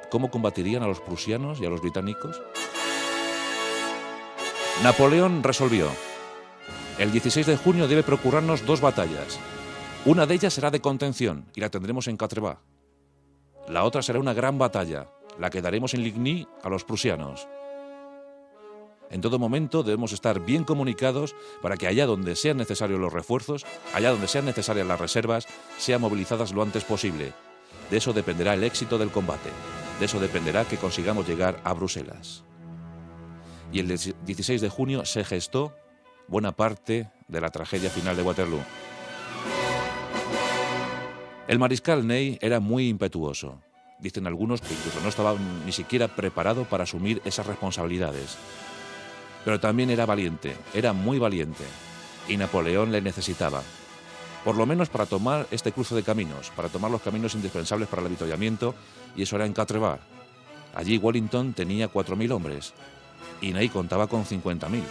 ¿Cómo 0.10 0.30
combatirían 0.30 0.84
a 0.84 0.88
los 0.88 1.00
prusianos 1.00 1.62
y 1.62 1.66
a 1.66 1.70
los 1.70 1.82
británicos? 1.82 2.42
Napoleón 4.84 5.44
resolvió. 5.44 5.90
El 6.98 7.12
16 7.12 7.46
de 7.46 7.58
junio 7.58 7.88
debe 7.88 8.04
procurarnos 8.04 8.66
dos 8.66 8.82
batallas. 8.82 9.40
Una 10.06 10.26
de 10.26 10.34
ellas 10.36 10.54
será 10.54 10.72
de 10.72 10.82
contención 10.82 11.46
y 11.56 11.62
la 11.62 11.70
tendremos 11.70 12.08
en 12.08 12.18
Catreba. 12.18 12.60
La 13.68 13.84
otra 13.84 14.02
será 14.02 14.20
una 14.20 14.34
gran 14.34 14.58
batalla, 14.58 15.08
la 15.40 15.50
que 15.50 15.62
daremos 15.62 15.94
en 15.94 16.04
Ligny 16.04 16.48
a 16.64 16.70
los 16.70 16.84
prusianos. 16.84 17.48
En 19.12 19.20
todo 19.20 19.40
momento 19.40 19.84
debemos 19.84 20.14
estar 20.14 20.40
bien 20.40 20.64
comunicados 20.64 21.36
para 21.62 21.76
que 21.76 21.86
allá 21.86 22.06
donde 22.06 22.38
sean 22.38 22.56
necesarios 22.56 23.00
los 23.00 23.12
refuerzos, 23.12 23.66
allá 23.94 24.12
donde 24.12 24.30
sean 24.30 24.46
necesarias 24.46 24.88
las 24.88 25.00
reservas, 25.00 25.48
sean 25.78 26.00
movilizadas 26.00 26.54
lo 26.54 26.64
antes 26.64 26.86
posible. 26.86 27.34
De 27.90 27.98
eso 27.98 28.14
dependerá 28.14 28.54
el 28.54 28.64
éxito 28.64 28.98
del 28.98 29.12
combate. 29.12 29.50
De 30.00 30.06
eso 30.06 30.18
dependerá 30.20 30.64
que 30.64 30.78
consigamos 30.78 31.28
llegar 31.28 31.60
a 31.66 31.74
Bruselas. 31.74 32.46
Y 33.74 33.80
el 33.80 33.88
16 33.88 34.62
de 34.62 34.70
junio 34.70 35.04
se 35.04 35.26
gestó 35.26 35.76
buena 36.30 36.54
parte 36.54 37.12
de 37.28 37.42
la 37.42 37.50
tragedia 37.50 37.90
final 37.90 38.16
de 38.16 38.24
Waterloo. 38.24 38.64
El 41.50 41.60
mariscal 41.60 42.08
Ney 42.08 42.40
era 42.42 42.62
muy 42.62 42.88
impetuoso. 42.88 43.60
Dicen 44.00 44.26
algunos 44.26 44.62
que 44.62 44.74
incluso 44.74 45.02
no 45.02 45.10
estaba 45.10 45.36
ni 45.66 45.74
siquiera 45.74 46.08
preparado 46.08 46.64
para 46.64 46.84
asumir 46.86 47.22
esas 47.26 47.46
responsabilidades. 47.46 48.38
Pero 49.44 49.60
también 49.60 49.90
era 49.90 50.06
valiente, 50.06 50.56
era 50.74 50.94
muy 50.94 51.20
valiente, 51.20 51.64
y 52.28 52.38
Napoleón 52.38 52.92
le 52.92 53.02
necesitaba. 53.02 53.62
Por 54.44 54.56
lo 54.56 54.66
menos 54.66 54.90
para 54.90 55.06
tomar 55.06 55.48
este 55.52 55.72
cruce 55.72 55.96
de 55.96 56.04
caminos, 56.04 56.52
para 56.56 56.70
tomar 56.70 56.92
los 56.92 57.02
caminos 57.02 57.36
indispensables 57.36 57.88
para 57.88 58.02
el 58.02 58.08
avituallamiento, 58.08 58.76
y 59.16 59.24
eso 59.24 59.36
era 59.36 59.46
en 59.46 59.54
Catrebar. 59.54 60.00
Allí 60.74 60.98
Wellington 60.98 61.54
tenía 61.54 61.92
4.000 61.92 62.32
hombres, 62.32 62.74
y 63.42 63.54
Ney 63.54 63.70
contaba 63.70 64.08
con 64.08 64.26
50.000. 64.26 64.82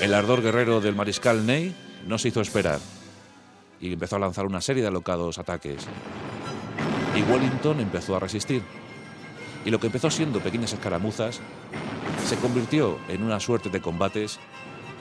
El 0.00 0.12
ardor 0.12 0.42
guerrero 0.42 0.80
del 0.80 0.94
mariscal 0.94 1.46
Ney 1.46 1.74
no 2.06 2.18
se 2.18 2.28
hizo 2.28 2.40
esperar 2.40 2.80
y 3.80 3.92
empezó 3.92 4.16
a 4.16 4.20
lanzar 4.20 4.46
una 4.46 4.60
serie 4.60 4.82
de 4.82 4.88
alocados 4.88 5.38
ataques. 5.38 5.86
Y 7.14 7.22
Wellington 7.22 7.80
empezó 7.80 8.16
a 8.16 8.20
resistir. 8.20 8.62
Y 9.66 9.70
lo 9.70 9.80
que 9.80 9.88
empezó 9.88 10.10
siendo 10.10 10.38
pequeñas 10.38 10.72
escaramuzas 10.72 11.40
se 12.24 12.36
convirtió 12.36 12.98
en 13.08 13.24
una 13.24 13.40
suerte 13.40 13.68
de 13.68 13.80
combates 13.80 14.38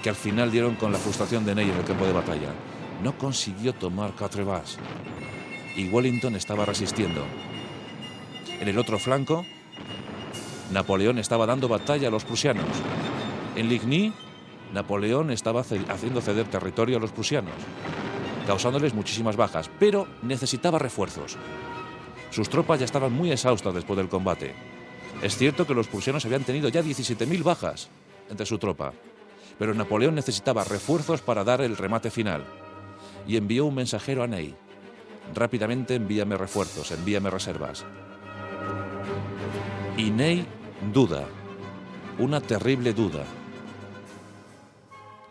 que 0.02 0.10
al 0.10 0.16
final 0.16 0.52
dieron 0.52 0.76
con 0.76 0.92
la 0.92 0.98
frustración 0.98 1.46
de 1.46 1.54
Ney 1.54 1.70
en 1.70 1.78
el 1.78 1.86
campo 1.86 2.06
de 2.06 2.12
batalla. 2.12 2.50
No 3.04 3.16
consiguió 3.16 3.74
tomar 3.74 4.16
Catrebas 4.16 4.80
y 5.76 5.88
Wellington 5.88 6.36
estaba 6.36 6.66
resistiendo. 6.66 7.24
En 8.60 8.68
el 8.68 8.80
otro 8.80 8.98
flanco, 8.98 9.46
Napoleón 10.72 11.20
estaba 11.20 11.46
dando 11.46 11.68
batalla 11.68 12.08
a 12.08 12.12
los 12.12 12.26
prusianos. 12.26 12.66
En 13.56 13.70
Ligny, 13.70 14.14
Napoleón 14.74 15.30
estaba 15.30 15.62
haciendo 15.62 16.22
ceder 16.22 16.48
territorio 16.48 16.98
a 16.98 17.00
los 17.00 17.12
prusianos, 17.12 17.54
causándoles 18.48 18.96
muchísimas 18.96 19.36
bajas, 19.36 19.70
pero 19.80 20.08
necesitaba 20.24 20.80
refuerzos. 20.80 21.38
Sus 22.36 22.50
tropas 22.50 22.80
ya 22.80 22.86
estaban 22.86 23.14
muy 23.14 23.32
exhaustas 23.32 23.74
después 23.74 23.96
del 23.96 24.10
combate. 24.10 24.54
Es 25.22 25.38
cierto 25.38 25.66
que 25.66 25.74
los 25.74 25.88
prusianos 25.88 26.26
habían 26.26 26.44
tenido 26.44 26.68
ya 26.68 26.82
17.000 26.84 27.44
bajas 27.44 27.88
entre 28.30 28.46
su 28.46 28.58
tropa, 28.58 28.92
pero 29.58 29.74
Napoleón 29.74 30.16
necesitaba 30.16 30.66
refuerzos 30.66 31.22
para 31.22 31.46
dar 31.46 31.62
el 31.62 31.78
remate 31.78 32.12
final 32.12 32.44
y 33.26 33.38
envió 33.38 33.66
un 33.66 33.76
mensajero 33.76 34.22
a 34.22 34.28
Ney. 34.28 34.54
Rápidamente 35.34 35.96
envíame 35.96 36.36
refuerzos, 36.36 36.92
envíame 36.92 37.30
reservas. 37.30 37.86
Y 39.96 40.12
Ney 40.12 40.46
duda, 40.94 41.26
una 42.20 42.42
terrible 42.42 42.92
duda. 42.92 43.24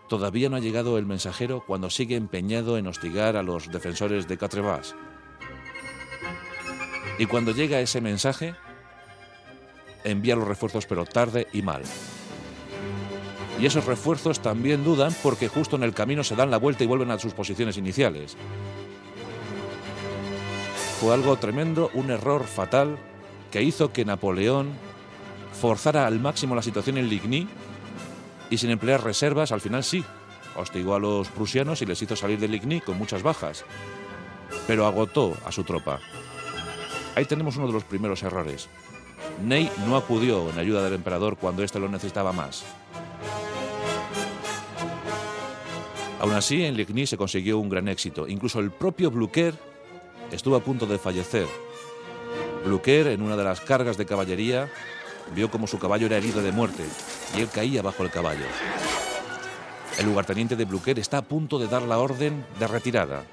Todavía 0.08 0.48
no 0.48 0.56
ha 0.56 0.60
llegado 0.60 0.96
el 0.96 1.04
mensajero 1.04 1.64
cuando 1.66 1.90
sigue 1.90 2.16
empeñado 2.16 2.78
en 2.78 2.86
hostigar 2.86 3.36
a 3.36 3.42
los 3.42 3.70
defensores 3.70 4.26
de 4.26 4.38
Catrebas. 4.38 4.94
Y 7.18 7.26
cuando 7.26 7.52
llega 7.52 7.80
ese 7.80 8.00
mensaje, 8.00 8.54
envía 10.02 10.36
los 10.36 10.48
refuerzos 10.48 10.86
pero 10.86 11.04
tarde 11.04 11.46
y 11.52 11.62
mal. 11.62 11.82
Y 13.60 13.66
esos 13.66 13.84
refuerzos 13.84 14.40
también 14.40 14.82
dudan 14.82 15.14
porque 15.22 15.48
justo 15.48 15.76
en 15.76 15.84
el 15.84 15.94
camino 15.94 16.24
se 16.24 16.34
dan 16.34 16.50
la 16.50 16.58
vuelta 16.58 16.84
y 16.84 16.88
vuelven 16.88 17.10
a 17.10 17.18
sus 17.18 17.34
posiciones 17.34 17.76
iniciales. 17.76 18.36
Fue 21.00 21.14
algo 21.14 21.36
tremendo, 21.36 21.90
un 21.94 22.10
error 22.10 22.44
fatal 22.44 22.98
que 23.50 23.62
hizo 23.62 23.92
que 23.92 24.04
Napoleón 24.04 24.72
forzara 25.60 26.06
al 26.06 26.18
máximo 26.18 26.56
la 26.56 26.62
situación 26.62 26.98
en 26.98 27.08
Ligny 27.08 27.46
y 28.50 28.58
sin 28.58 28.70
emplear 28.70 29.04
reservas, 29.04 29.52
al 29.52 29.60
final 29.60 29.84
sí, 29.84 30.04
hostigó 30.56 30.94
a 30.94 31.00
los 31.00 31.28
prusianos 31.28 31.80
y 31.82 31.86
les 31.86 32.02
hizo 32.02 32.16
salir 32.16 32.38
de 32.40 32.48
Ligny 32.48 32.80
con 32.80 32.98
muchas 32.98 33.22
bajas, 33.22 33.64
pero 34.66 34.86
agotó 34.86 35.36
a 35.44 35.52
su 35.52 35.62
tropa. 35.62 36.00
Ahí 37.14 37.24
tenemos 37.26 37.56
uno 37.56 37.68
de 37.68 37.72
los 37.72 37.84
primeros 37.84 38.22
errores. 38.22 38.68
Ney 39.44 39.70
no 39.86 39.96
acudió 39.96 40.50
en 40.50 40.58
ayuda 40.58 40.82
del 40.82 40.94
emperador 40.94 41.36
cuando 41.36 41.62
éste 41.62 41.78
lo 41.78 41.88
necesitaba 41.88 42.32
más. 42.32 42.64
Aún 46.20 46.32
así, 46.32 46.64
en 46.64 46.76
Ligny 46.76 47.06
se 47.06 47.16
consiguió 47.16 47.58
un 47.58 47.68
gran 47.68 47.86
éxito. 47.88 48.26
Incluso 48.26 48.58
el 48.58 48.70
propio 48.70 49.10
Blucher 49.10 49.54
estuvo 50.32 50.56
a 50.56 50.60
punto 50.60 50.86
de 50.86 50.98
fallecer. 50.98 51.46
Blucher, 52.64 53.08
en 53.08 53.22
una 53.22 53.36
de 53.36 53.44
las 53.44 53.60
cargas 53.60 53.96
de 53.96 54.06
caballería, 54.06 54.70
vio 55.34 55.50
como 55.50 55.66
su 55.66 55.78
caballo 55.78 56.06
era 56.06 56.16
herido 56.16 56.42
de 56.42 56.50
muerte 56.50 56.84
y 57.36 57.42
él 57.42 57.48
caía 57.52 57.82
bajo 57.82 58.02
el 58.02 58.10
caballo. 58.10 58.46
El 59.98 60.06
lugarteniente 60.06 60.56
de 60.56 60.64
Blucher 60.64 60.98
está 60.98 61.18
a 61.18 61.22
punto 61.22 61.58
de 61.58 61.68
dar 61.68 61.82
la 61.82 61.98
orden 61.98 62.44
de 62.58 62.66
retirada. 62.66 63.24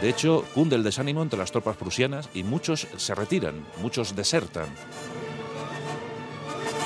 De 0.00 0.08
hecho, 0.08 0.44
cunde 0.54 0.76
el 0.76 0.84
desánimo 0.84 1.22
entre 1.22 1.38
las 1.38 1.50
tropas 1.50 1.76
prusianas 1.76 2.28
y 2.32 2.44
muchos 2.44 2.86
se 2.96 3.14
retiran, 3.14 3.66
muchos 3.82 4.14
desertan. 4.14 4.68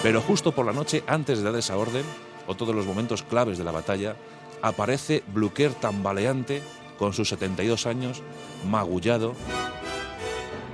Pero 0.02 0.23
justo 0.23 0.52
por 0.52 0.64
la 0.64 0.73
noche, 0.73 1.04
antes 1.07 1.38
de 1.38 1.45
dar 1.45 1.54
esa 1.57 1.76
orden, 1.76 2.04
o 2.47 2.57
todos 2.57 2.75
los 2.75 2.87
momentos 2.87 3.23
claves 3.23 3.59
de 3.59 3.64
la 3.64 3.71
batalla, 3.71 4.16
aparece 4.62 5.23
Blucher 5.33 5.75
tambaleante, 5.75 6.62
con 6.99 7.12
sus 7.12 7.28
72 7.28 7.87
años, 7.87 8.23
magullado, 8.69 9.35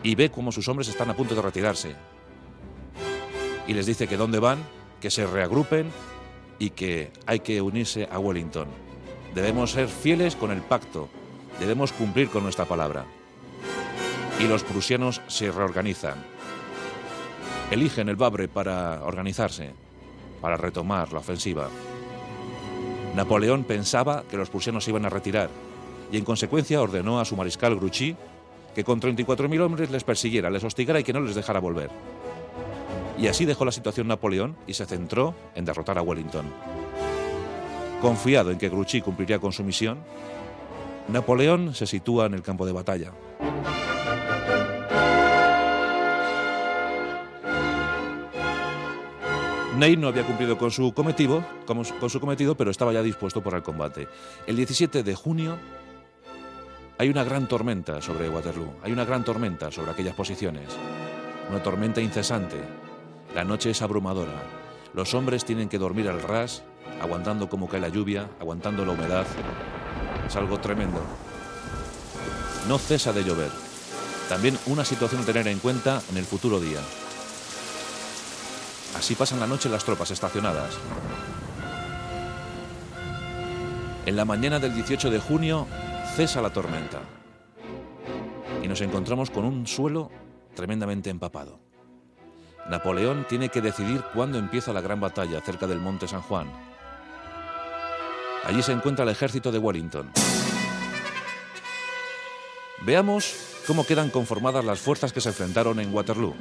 y 0.03 0.15
ve 0.15 0.31
cómo 0.31 0.53
sus 0.53 0.69
hombres 0.69 0.89
están 0.89 1.11
a 1.11 1.17
punto 1.17 1.35
de 1.35 1.43
retirarse. 1.43 1.97
Y 3.67 3.75
les 3.75 3.87
dice 3.87 4.07
que 4.07 4.17
dónde 4.17 4.39
van, 4.39 4.59
que 5.01 5.11
se 5.11 5.27
reagrupen 5.27 5.91
y 6.59 6.71
que 6.71 7.11
hay 7.27 7.41
que 7.41 7.61
unirse 7.61 8.09
a 8.11 8.19
Wellington. 8.19 8.69
Debemos 9.35 9.73
ser 9.73 9.89
fieles 9.89 10.37
con 10.37 10.51
el 10.51 10.63
pacto, 10.63 11.09
debemos 11.59 11.93
cumplir 11.93 12.29
con 12.29 12.43
nuestra 12.43 12.65
palabra. 12.65 13.05
Y 14.41 14.45
los 14.45 14.63
prusianos 14.63 15.21
se 15.27 15.51
reorganizan. 15.51 16.15
Eligen 17.71 18.09
el 18.09 18.17
Babre 18.17 18.49
para 18.49 19.05
organizarse, 19.05 19.73
para 20.41 20.57
retomar 20.57 21.13
la 21.13 21.19
ofensiva. 21.19 21.69
Napoleón 23.15 23.65
pensaba 23.65 24.25
que 24.31 24.37
los 24.37 24.51
prusianos 24.51 24.85
se 24.85 24.91
iban 24.91 25.05
a 25.05 25.11
retirar 25.11 25.51
y 26.11 26.19
en 26.19 26.25
consecuencia 26.25 26.81
ordenó 26.81 27.21
a 27.21 27.25
su 27.25 27.37
mariscal 27.37 27.77
Grouchy 27.77 28.17
que 28.75 28.85
con 28.85 29.01
34.000 29.01 29.61
hombres 29.61 29.91
les 29.91 30.05
persiguiera, 30.05 30.51
les 30.51 30.63
hostigara 30.63 31.01
y 31.01 31.05
que 31.05 31.13
no 31.13 31.21
les 31.21 31.35
dejara 31.35 31.61
volver. 31.61 31.91
Y 33.19 33.27
así 33.27 33.45
dejó 33.45 33.65
la 33.65 33.73
situación 33.73 34.07
Napoleón 34.07 34.57
y 34.67 34.75
se 34.75 34.87
centró 34.87 35.35
en 35.55 35.65
derrotar 35.65 35.99
a 35.99 36.03
Wellington. 36.03 36.47
Confiado 38.01 38.53
en 38.53 38.59
que 38.59 38.69
Grouchy 38.69 39.01
cumpliría 39.01 39.41
con 39.41 39.53
su 39.53 39.65
misión, 39.65 39.99
Napoleón 41.09 41.75
se 41.75 41.87
sitúa 41.87 42.27
en 42.27 42.35
el 42.35 42.43
campo 42.43 42.67
de 42.67 42.73
batalla. 42.73 43.13
Ney 49.79 49.97
no 49.97 50.09
había 50.09 50.27
cumplido 50.27 50.59
con 50.59 50.71
su 50.71 50.93
cometido, 50.93 51.45
pero 52.57 52.71
estaba 52.71 52.93
ya 52.93 53.03
dispuesto 53.03 53.43
para 53.43 53.59
el 53.59 53.63
combate. 53.63 54.09
El 54.47 54.57
17 54.57 55.03
de 55.03 55.15
junio 55.15 55.57
hay 56.99 57.09
una 57.09 57.25
gran 57.25 57.47
tormenta 57.47 58.03
sobre 58.03 58.29
Waterloo, 58.29 58.75
hay 58.83 58.93
una 58.93 59.05
gran 59.05 59.25
tormenta 59.25 59.71
sobre 59.71 59.93
aquellas 59.93 60.17
posiciones, 60.17 60.69
una 61.49 61.63
tormenta 61.63 62.01
incesante. 62.01 62.57
La 63.35 63.45
noche 63.45 63.71
es 63.71 63.81
abrumadora. 63.81 64.43
Los 64.95 65.15
hombres 65.15 65.45
tienen 65.45 65.69
que 65.69 65.79
dormir 65.79 66.09
al 66.09 66.21
ras, 66.21 66.65
aguantando 67.01 67.49
como 67.49 67.69
cae 67.69 67.81
la 67.81 67.89
lluvia, 67.89 68.29
aguantando 68.41 68.85
la 68.85 68.93
humedad. 68.93 69.27
Es 70.29 70.37
algo 70.37 70.61
tremendo. 70.61 71.01
No 72.69 72.77
cesa 72.77 73.15
de 73.15 73.25
llover. 73.25 73.51
También 74.29 74.59
una 74.67 74.85
situación 74.85 75.23
a 75.23 75.25
tener 75.25 75.49
en 75.49 75.59
cuenta 75.59 76.03
en 76.11 76.19
el 76.19 76.27
futuro 76.27 76.61
día. 76.61 76.81
Así 78.95 79.15
pasan 79.15 79.41
la 79.41 79.47
noche 79.47 79.71
las 79.71 79.85
tropas 79.85 80.11
estacionadas. 80.11 80.77
En 84.05 84.17
la 84.17 84.27
mañana 84.27 84.59
del 84.59 84.75
18 84.75 85.11
de 85.11 85.19
junio 85.19 85.67
cesa 86.15 86.43
la 86.43 86.51
tormenta 86.51 87.01
y 88.63 88.69
nos 88.69 88.83
encontramos 88.83 89.31
con 89.31 89.47
un 89.47 89.67
suelo 89.67 90.11
tremendamente 90.55 91.09
empapado. 91.09 91.59
Napoleón 92.69 93.25
tiene 93.29 93.49
que 93.49 93.63
decidir 93.63 94.03
cuándo 94.13 94.39
empieza 94.39 94.75
la 94.75 94.83
gran 94.83 95.01
batalla 95.01 95.41
cerca 95.41 95.67
del 95.67 95.81
Monte 95.81 96.07
San 96.07 96.21
Juan. 96.21 96.68
Allí 98.45 98.63
se 98.63 98.73
encuentra 98.73 99.05
el 99.05 99.11
ejército 99.11 99.53
de 99.53 99.59
Wellington. 99.59 100.11
Veamos 102.83 103.35
cómo 103.67 103.85
quedan 103.85 104.11
conformadas 104.11 104.65
las 104.65 104.81
fuerzas 104.81 105.13
que 105.13 105.21
se 105.21 105.29
enfrentaron 105.29 105.81
en 105.81 105.93
Waterloo. 105.93 106.35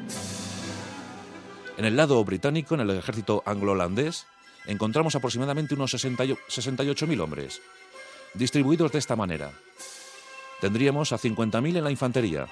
En 1.78 1.86
el 1.86 1.96
lado 1.96 2.24
británico, 2.24 2.76
en 2.76 2.82
el 2.82 2.92
ejército 2.92 3.44
anglo-holandés, 3.46 4.26
encontramos 4.66 5.16
aproximadamente 5.16 5.74
unos 5.74 5.94
68.000 5.94 7.22
hombres, 7.22 7.62
distribuidos 8.34 8.92
de 8.92 9.00
esta 9.00 9.16
manera. 9.16 9.52
Tendríamos 10.62 11.12
a 11.12 11.18
50.000 11.18 11.78
en 11.78 11.84
la 11.84 11.92
infantería, 11.92 12.48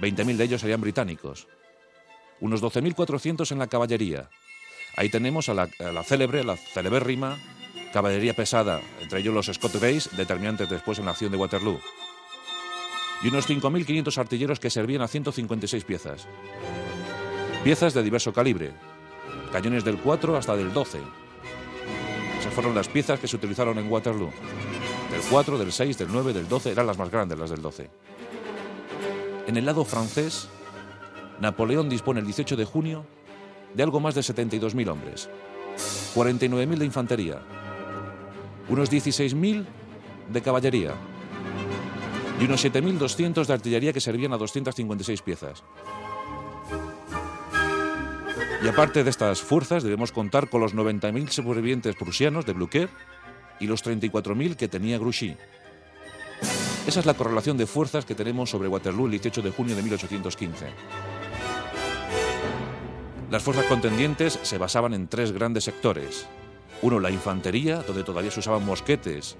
20.000 0.00 0.36
de 0.36 0.44
ellos 0.44 0.60
serían 0.60 0.80
británicos, 0.80 1.46
unos 2.40 2.62
12.400 2.62 3.52
en 3.52 3.58
la 3.58 3.66
caballería. 3.66 4.28
Ahí 4.96 5.08
tenemos 5.08 5.48
a 5.48 5.54
la, 5.54 5.68
célebre, 6.04 6.44
la 6.44 6.56
celebérrima 6.56 7.38
caballería 7.92 8.34
pesada, 8.34 8.80
entre 9.00 9.20
ellos 9.20 9.34
los 9.34 9.46
Scott 9.46 9.76
Grays, 9.76 10.16
determinantes 10.16 10.68
después 10.68 10.98
en 10.98 11.04
la 11.04 11.12
acción 11.12 11.30
de 11.30 11.38
Waterloo. 11.38 11.80
Y 13.22 13.28
unos 13.28 13.48
5.500 13.48 14.18
artilleros 14.18 14.58
que 14.58 14.70
servían 14.70 15.02
a 15.02 15.08
156 15.08 15.84
piezas. 15.84 16.26
Piezas 17.62 17.94
de 17.94 18.02
diverso 18.02 18.32
calibre, 18.32 18.72
cañones 19.52 19.84
del 19.84 19.98
4 19.98 20.36
hasta 20.36 20.56
del 20.56 20.72
12. 20.72 20.98
Esas 22.40 22.52
fueron 22.54 22.74
las 22.74 22.88
piezas 22.88 23.20
que 23.20 23.28
se 23.28 23.36
utilizaron 23.36 23.78
en 23.78 23.90
Waterloo. 23.90 24.32
Del 25.10 25.20
4, 25.30 25.58
del 25.58 25.70
6, 25.70 25.98
del 25.98 26.08
9, 26.10 26.32
del 26.32 26.48
12, 26.48 26.72
eran 26.72 26.86
las 26.86 26.98
más 26.98 27.10
grandes, 27.10 27.38
las 27.38 27.50
del 27.50 27.62
12. 27.62 27.90
En 29.46 29.56
el 29.56 29.66
lado 29.66 29.84
francés, 29.84 30.48
Napoleón 31.40 31.88
dispone 31.88 32.20
el 32.20 32.26
18 32.26 32.56
de 32.56 32.64
junio 32.64 33.04
de 33.74 33.82
algo 33.82 34.00
más 34.00 34.14
de 34.14 34.22
72.000 34.22 34.88
hombres, 34.88 35.28
49.000 36.14 36.78
de 36.78 36.84
infantería, 36.84 37.42
unos 38.68 38.90
16.000 38.90 39.64
de 40.28 40.42
caballería 40.42 40.94
y 42.40 42.44
unos 42.44 42.64
7.200 42.64 43.46
de 43.46 43.52
artillería 43.52 43.92
que 43.92 44.00
servían 44.00 44.32
a 44.32 44.36
256 44.36 45.22
piezas. 45.22 45.62
Y 48.64 48.68
aparte 48.68 49.02
de 49.02 49.10
estas 49.10 49.40
fuerzas, 49.40 49.82
debemos 49.82 50.12
contar 50.12 50.48
con 50.48 50.60
los 50.60 50.74
90.000 50.74 51.28
supervivientes 51.28 51.96
prusianos 51.96 52.46
de 52.46 52.52
Blucher 52.52 52.88
y 53.58 53.66
los 53.66 53.84
34.000 53.84 54.56
que 54.56 54.68
tenía 54.68 54.98
Grouchy. 54.98 55.36
Esa 56.86 57.00
es 57.00 57.06
la 57.06 57.14
correlación 57.14 57.56
de 57.56 57.66
fuerzas 57.66 58.04
que 58.04 58.14
tenemos 58.14 58.50
sobre 58.50 58.68
Waterloo 58.68 59.06
el 59.06 59.12
18 59.12 59.42
de 59.42 59.50
junio 59.50 59.76
de 59.76 59.82
1815. 59.82 60.66
Las 63.30 63.42
fuerzas 63.42 63.66
contendientes 63.66 64.38
se 64.42 64.58
basaban 64.58 64.94
en 64.94 65.08
tres 65.08 65.32
grandes 65.32 65.64
sectores. 65.64 66.26
Uno, 66.82 66.98
la 66.98 67.10
infantería, 67.10 67.82
donde 67.82 68.02
todavía 68.02 68.32
se 68.32 68.40
usaban 68.40 68.66
mosquetes 68.66 69.36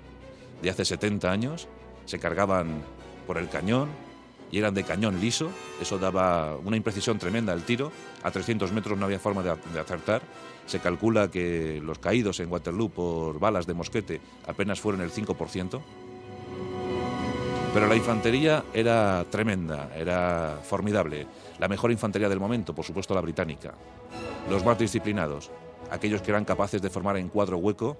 de 0.62 0.70
hace 0.70 0.84
70 0.84 1.30
años, 1.30 1.68
se 2.06 2.20
cargaban 2.20 2.82
por 3.26 3.36
el 3.36 3.48
cañón, 3.48 3.88
y 4.52 4.58
eran 4.58 4.74
de 4.74 4.84
cañón 4.84 5.20
liso, 5.20 5.50
eso 5.80 5.98
daba 5.98 6.56
una 6.58 6.76
imprecisión 6.76 7.18
tremenda 7.18 7.52
al 7.52 7.64
tiro, 7.64 7.90
a 8.22 8.30
300 8.30 8.70
metros 8.70 8.98
no 8.98 9.06
había 9.06 9.18
forma 9.18 9.42
de, 9.42 9.50
acertar, 9.80 10.22
se 10.66 10.78
calcula 10.78 11.30
que 11.30 11.80
los 11.82 11.98
caídos 11.98 12.38
en 12.38 12.52
Waterloo 12.52 12.90
por 12.90 13.40
balas 13.40 13.66
de 13.66 13.74
mosquete 13.74 14.20
apenas 14.46 14.80
fueron 14.80 15.00
el 15.00 15.10
5%, 15.10 15.80
pero 17.72 17.86
la 17.86 17.96
infantería 17.96 18.64
era 18.74 19.24
tremenda, 19.30 19.90
era 19.96 20.60
formidable, 20.62 21.26
la 21.58 21.66
mejor 21.66 21.90
infantería 21.90 22.28
del 22.28 22.38
momento, 22.38 22.74
por 22.74 22.84
supuesto 22.84 23.14
la 23.14 23.22
británica, 23.22 23.72
los 24.50 24.62
más 24.64 24.78
disciplinados, 24.78 25.50
aquellos 25.92 26.22
que 26.22 26.30
eran 26.30 26.44
capaces 26.44 26.80
de 26.80 26.90
formar 26.90 27.16
en 27.18 27.28
cuadro 27.28 27.58
hueco 27.58 27.96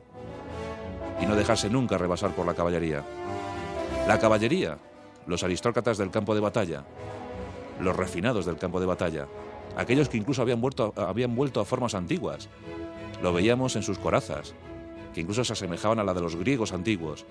y 1.21 1.27
no 1.27 1.37
dejarse 1.37 1.71
nunca 1.71 1.99
rebasar 1.99 2.35
por 2.35 2.47
la 2.47 2.55
caballería. 2.55 3.05
La 4.09 4.19
caballería 4.19 4.79
los 5.27 5.43
aristócratas 5.45 5.99
del 5.99 6.11
campo 6.11 6.35
de 6.35 6.41
batalla, 6.41 6.85
los 7.81 7.97
refinados 7.97 8.47
del 8.47 8.59
campo 8.59 8.81
de 8.81 8.87
batalla, 8.87 9.29
aquellos 9.77 10.09
que 10.09 10.17
incluso 10.17 10.43
habían 10.43 10.61
vuelto, 10.61 10.93
habían 10.97 11.35
vuelto 11.35 11.61
a 11.61 11.65
formas 11.65 11.95
antiguas. 11.95 12.49
Lo 13.23 13.33
veíamos 13.33 13.77
en 13.77 13.83
sus 13.83 13.99
corazas, 13.99 14.55
que 15.15 15.21
incluso 15.21 15.45
se 15.45 15.53
asemejaban 15.53 15.99
a 15.99 16.05
la 16.05 16.15
de 16.15 16.21
los 16.21 16.37
griegos 16.37 16.73
antiguos. 16.73 17.25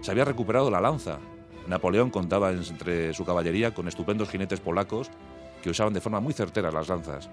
Se 0.00 0.10
había 0.10 0.24
recuperado 0.24 0.70
la 0.70 0.80
lanza. 0.80 1.18
Napoleón 1.66 2.10
contaba 2.10 2.50
entre 2.50 3.12
su 3.14 3.24
caballería 3.24 3.74
con 3.74 3.88
estupendos 3.88 4.28
jinetes 4.30 4.60
polacos 4.60 5.10
que 5.62 5.70
usaban 5.70 5.94
de 5.94 6.00
forma 6.00 6.20
muy 6.20 6.32
certera 6.32 6.70
las 6.70 6.88
lanzas. 6.88 7.30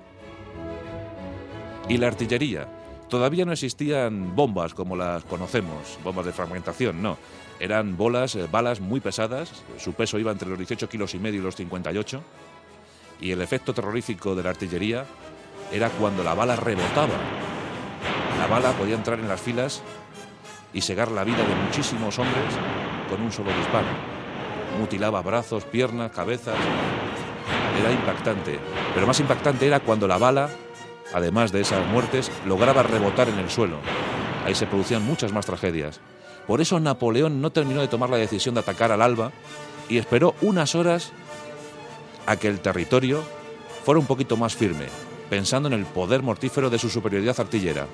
Y 1.89 1.97
la 1.97 2.07
artillería. 2.07 2.67
Todavía 3.09 3.43
no 3.43 3.51
existían 3.51 4.35
bombas 4.35 4.73
como 4.73 4.95
las 4.95 5.23
conocemos, 5.25 5.99
bombas 6.03 6.25
de 6.25 6.31
fragmentación, 6.31 7.01
no. 7.01 7.17
Eran 7.59 7.97
bolas, 7.97 8.35
eh, 8.35 8.47
balas 8.49 8.79
muy 8.79 9.01
pesadas, 9.01 9.51
su 9.77 9.93
peso 9.93 10.17
iba 10.17 10.31
entre 10.31 10.49
los 10.49 10.57
18 10.57 10.87
kilos 10.87 11.13
y 11.13 11.19
medio 11.19 11.41
y 11.41 11.43
los 11.43 11.57
58, 11.57 12.23
y 13.19 13.31
el 13.31 13.41
efecto 13.41 13.73
terrorífico 13.73 14.33
de 14.33 14.43
la 14.43 14.51
artillería 14.51 15.05
era 15.71 15.89
cuando 15.89 16.23
la 16.23 16.33
bala 16.33 16.55
rebotaba. 16.55 17.13
La 18.39 18.47
bala 18.47 18.71
podía 18.71 18.95
entrar 18.95 19.19
en 19.19 19.27
las 19.27 19.39
filas 19.39 19.83
y 20.73 20.81
segar 20.81 21.11
la 21.11 21.23
vida 21.23 21.37
de 21.37 21.55
muchísimos 21.55 22.17
hombres 22.17 22.53
con 23.09 23.21
un 23.21 23.31
solo 23.31 23.51
disparo. 23.55 23.87
mutilaba 24.79 25.21
brazos, 25.21 25.65
piernas, 25.65 26.11
cabezas. 26.11 26.55
Era 27.79 27.91
impactante. 27.91 28.57
Pero 28.93 29.05
más 29.05 29.19
impactante 29.19 29.67
era 29.67 29.81
cuando 29.81 30.07
la 30.07 30.17
bala, 30.17 30.49
además 31.13 31.51
de 31.51 31.61
esas 31.61 31.85
muertes, 31.87 32.31
lograba 32.45 32.83
rebotar 32.83 33.29
en 33.29 33.39
el 33.39 33.49
suelo. 33.49 33.77
Ahí 34.45 34.55
se 34.55 34.67
producían 34.67 35.03
muchas 35.03 35.31
más 35.31 35.45
tragedias. 35.45 35.99
Por 36.47 36.61
eso 36.61 36.79
Napoleón 36.79 37.41
no 37.41 37.51
terminó 37.51 37.81
de 37.81 37.87
tomar 37.87 38.09
la 38.09 38.17
decisión 38.17 38.55
de 38.55 38.61
atacar 38.61 38.91
al 38.91 39.01
alba 39.01 39.31
y 39.89 39.97
esperó 39.97 40.35
unas 40.41 40.75
horas 40.75 41.11
a 42.25 42.35
que 42.35 42.47
el 42.47 42.59
territorio 42.59 43.23
fuera 43.83 43.99
un 43.99 44.05
poquito 44.05 44.37
más 44.37 44.55
firme, 44.55 44.85
pensando 45.29 45.67
en 45.67 45.73
el 45.73 45.85
poder 45.85 46.23
mortífero 46.23 46.69
de 46.69 46.79
su 46.79 46.89
superioridad 46.89 47.39
artillera. 47.39 47.87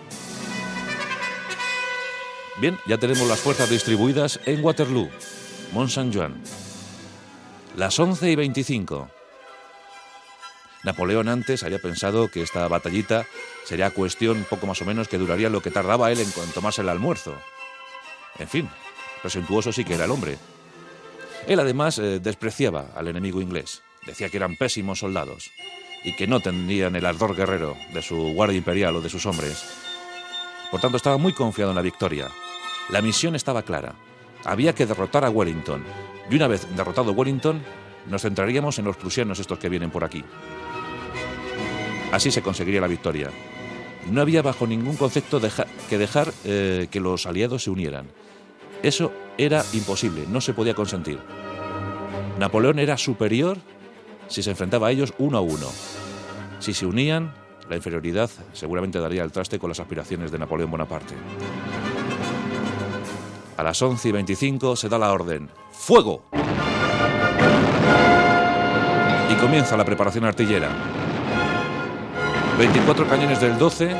Bien, 2.60 2.78
ya 2.88 2.98
tenemos 2.98 3.28
las 3.28 3.40
fuerzas 3.40 3.70
distribuidas 3.70 4.40
en 4.46 4.64
Waterloo, 4.64 5.10
Mont 5.74 5.90
Saint-Jean. 5.90 6.42
Las 7.76 8.00
11 8.00 8.32
y 8.32 8.36
25. 8.36 9.17
Napoleón 10.88 11.28
antes 11.28 11.64
había 11.64 11.80
pensado 11.80 12.32
que 12.32 12.42
esta 12.42 12.68
batallita 12.68 13.28
sería 13.66 13.92
cuestión 13.92 14.46
poco 14.50 14.68
más 14.68 14.82
o 14.82 14.86
menos 14.86 15.10
que 15.10 15.18
duraría 15.18 15.50
lo 15.50 15.62
que 15.62 15.70
tardaba 15.70 16.12
él 16.12 16.20
en 16.20 16.32
tomarse 16.54 16.82
el 16.82 16.90
almuerzo. 16.90 17.36
En 18.40 18.48
fin, 18.48 18.70
presuntuoso 19.22 19.74
sí 19.74 19.84
que 19.84 19.96
era 19.96 20.06
el 20.06 20.12
hombre. 20.12 20.38
Él 21.46 21.60
además 21.60 22.00
eh, 22.00 22.20
despreciaba 22.20 22.88
al 22.96 23.10
enemigo 23.10 23.42
inglés. 23.42 23.84
Decía 24.06 24.30
que 24.30 24.38
eran 24.38 24.56
pésimos 24.56 25.00
soldados 25.00 25.52
y 26.04 26.16
que 26.16 26.26
no 26.26 26.40
tendrían 26.40 26.96
el 26.96 27.06
ardor 27.06 27.36
guerrero 27.36 27.76
de 27.94 28.02
su 28.02 28.16
guardia 28.34 28.58
imperial 28.58 28.96
o 28.96 29.02
de 29.02 29.10
sus 29.10 29.26
hombres. 29.26 29.66
Por 30.72 30.80
tanto, 30.80 30.96
estaba 30.96 31.18
muy 31.18 31.34
confiado 31.34 31.72
en 31.72 31.76
la 31.76 31.82
victoria. 31.82 32.30
La 32.90 33.02
misión 33.02 33.36
estaba 33.36 33.64
clara. 33.64 33.96
Había 34.46 34.74
que 34.74 34.86
derrotar 34.86 35.26
a 35.26 35.30
Wellington. 35.30 35.84
Y 36.30 36.36
una 36.36 36.48
vez 36.48 36.66
derrotado 36.78 37.12
Wellington, 37.12 37.62
nos 38.08 38.22
centraríamos 38.22 38.80
en 38.80 38.86
los 38.86 38.96
prusianos 38.96 39.40
estos 39.40 39.60
que 39.60 39.70
vienen 39.70 39.92
por 39.92 40.06
aquí. 40.06 40.24
Así 42.12 42.32
se 42.32 42.42
conseguiría 42.42 42.82
la 42.82 42.88
victoria. 42.88 43.30
No 44.10 44.22
había 44.22 44.42
bajo 44.42 44.66
ningún 44.66 44.96
concepto 44.96 45.42
que 45.90 45.98
dejar 45.98 46.34
eh, 46.46 46.88
que 46.90 47.00
los 47.00 47.26
aliados 47.26 47.64
se 47.64 47.70
unieran. 47.70 48.08
Eso 48.82 49.12
era 49.38 49.64
imposible, 49.74 50.26
no 50.28 50.40
se 50.40 50.54
podía 50.54 50.74
consentir. 50.74 51.20
Napoleón 52.40 52.80
era 52.80 52.98
superior 52.98 53.58
si 54.28 54.44
se 54.44 54.52
enfrentaba 54.52 54.88
a 54.88 54.92
ellos 54.92 55.14
uno 55.18 55.38
a 55.38 55.42
uno. 55.42 55.68
Si 56.60 56.74
se 56.74 56.86
unían, 56.86 57.34
la 57.70 57.76
inferioridad 57.76 58.30
seguramente 58.54 59.00
daría 59.00 59.24
el 59.24 59.32
traste 59.32 59.60
con 59.60 59.70
las 59.70 59.80
aspiraciones 59.80 60.32
de 60.32 60.40
Napoleón 60.40 60.72
Bonaparte. 60.72 61.16
A 63.58 63.64
las 63.64 63.82
11 63.82 64.10
y 64.10 64.12
25 64.12 64.76
se 64.76 64.88
da 64.88 65.00
la 65.00 65.12
orden. 65.12 65.50
¡Fuego! 65.72 66.24
Y 69.30 69.36
comienza 69.36 69.76
la 69.76 69.84
preparación 69.84 70.26
artillera. 70.26 70.70
24 72.58 73.08
cañones 73.08 73.40
del 73.40 73.56
12 73.60 73.96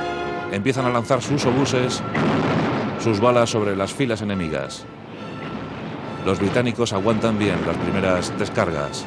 empiezan 0.52 0.86
a 0.86 0.90
lanzar 0.90 1.22
sus 1.22 1.46
obuses, 1.46 2.02
sus 3.00 3.20
balas 3.20 3.52
sobre 3.52 3.76
las 3.76 3.94
filas 3.94 4.24
enemigas. 4.24 4.84
Los 6.26 6.40
británicos 6.40 6.92
aguantan 6.92 7.38
bien 7.38 7.56
las 7.68 7.78
primeras 7.78 8.34
descargas. 8.40 9.06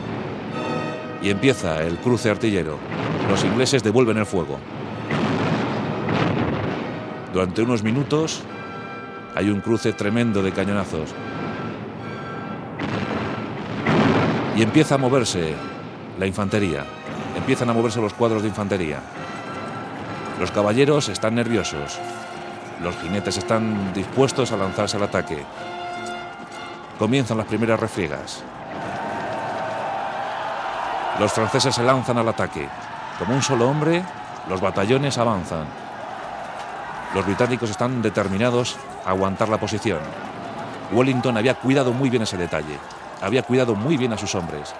Y 1.20 1.30
empieza 1.30 1.82
el 1.82 1.96
cruce 1.98 2.30
artillero. 2.30 2.78
Los 3.28 3.44
ingleses 3.44 3.82
devuelven 3.82 4.18
el 4.18 4.26
fuego. 4.26 4.56
Durante 7.32 7.62
unos 7.62 7.82
minutos 7.82 8.42
hay 9.34 9.50
un 9.50 9.60
cruce 9.60 9.92
tremendo 9.92 10.44
de 10.44 10.52
cañonazos. 10.52 11.12
Y 14.56 14.62
empieza 14.62 14.94
a 14.94 14.98
moverse 14.98 15.54
la 16.20 16.26
infantería. 16.26 16.84
Empiezan 17.36 17.68
a 17.68 17.72
moverse 17.72 18.00
los 18.00 18.14
cuadros 18.14 18.42
de 18.42 18.48
infantería. 18.48 19.00
Los 20.40 20.50
caballeros 20.52 21.10
están 21.10 21.34
nerviosos. 21.34 21.98
Los 22.80 22.96
jinetes 22.96 23.36
están 23.36 23.92
dispuestos 23.92 24.50
a 24.52 24.56
lanzarse 24.56 24.96
al 24.96 25.02
ataque. 25.02 25.44
Comienzan 26.98 27.36
las 27.36 27.46
primeras 27.46 27.78
refriegas. 27.78 28.42
Los 31.18 31.30
franceses 31.30 31.74
se 31.74 31.82
lanzan 31.82 32.16
al 32.16 32.28
ataque. 32.30 32.66
Como 33.18 33.34
un 33.34 33.42
solo 33.42 33.68
hombre, 33.68 34.02
los 34.48 34.62
batallones 34.62 35.18
avanzan. 35.18 35.66
Los 37.14 37.26
británicos 37.26 37.68
están 37.68 38.00
determinados 38.00 38.78
a 39.04 39.10
aguantar 39.10 39.50
la 39.50 39.60
posición. 39.60 39.98
Wellington 40.90 41.36
había 41.36 41.56
cuidado 41.56 41.92
muy 41.92 42.08
bien 42.08 42.22
ese 42.22 42.38
detalle. 42.38 42.78
Había 43.20 43.42
cuidado 43.42 43.74
muy 43.74 43.98
bien 43.98 44.14
a 44.14 44.18
sus 44.18 44.34
hombres. 44.34 44.74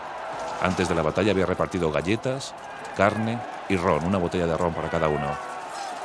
Antes 0.62 0.88
de 0.88 0.94
la 0.94 1.02
batalla 1.02 1.32
había 1.32 1.44
repartido 1.44 1.92
galletas, 1.92 2.54
carne 2.96 3.38
y 3.68 3.76
ron, 3.76 4.06
una 4.06 4.16
botella 4.16 4.46
de 4.46 4.56
ron 4.56 4.72
para 4.72 4.88
cada 4.88 5.08
uno. 5.08 5.49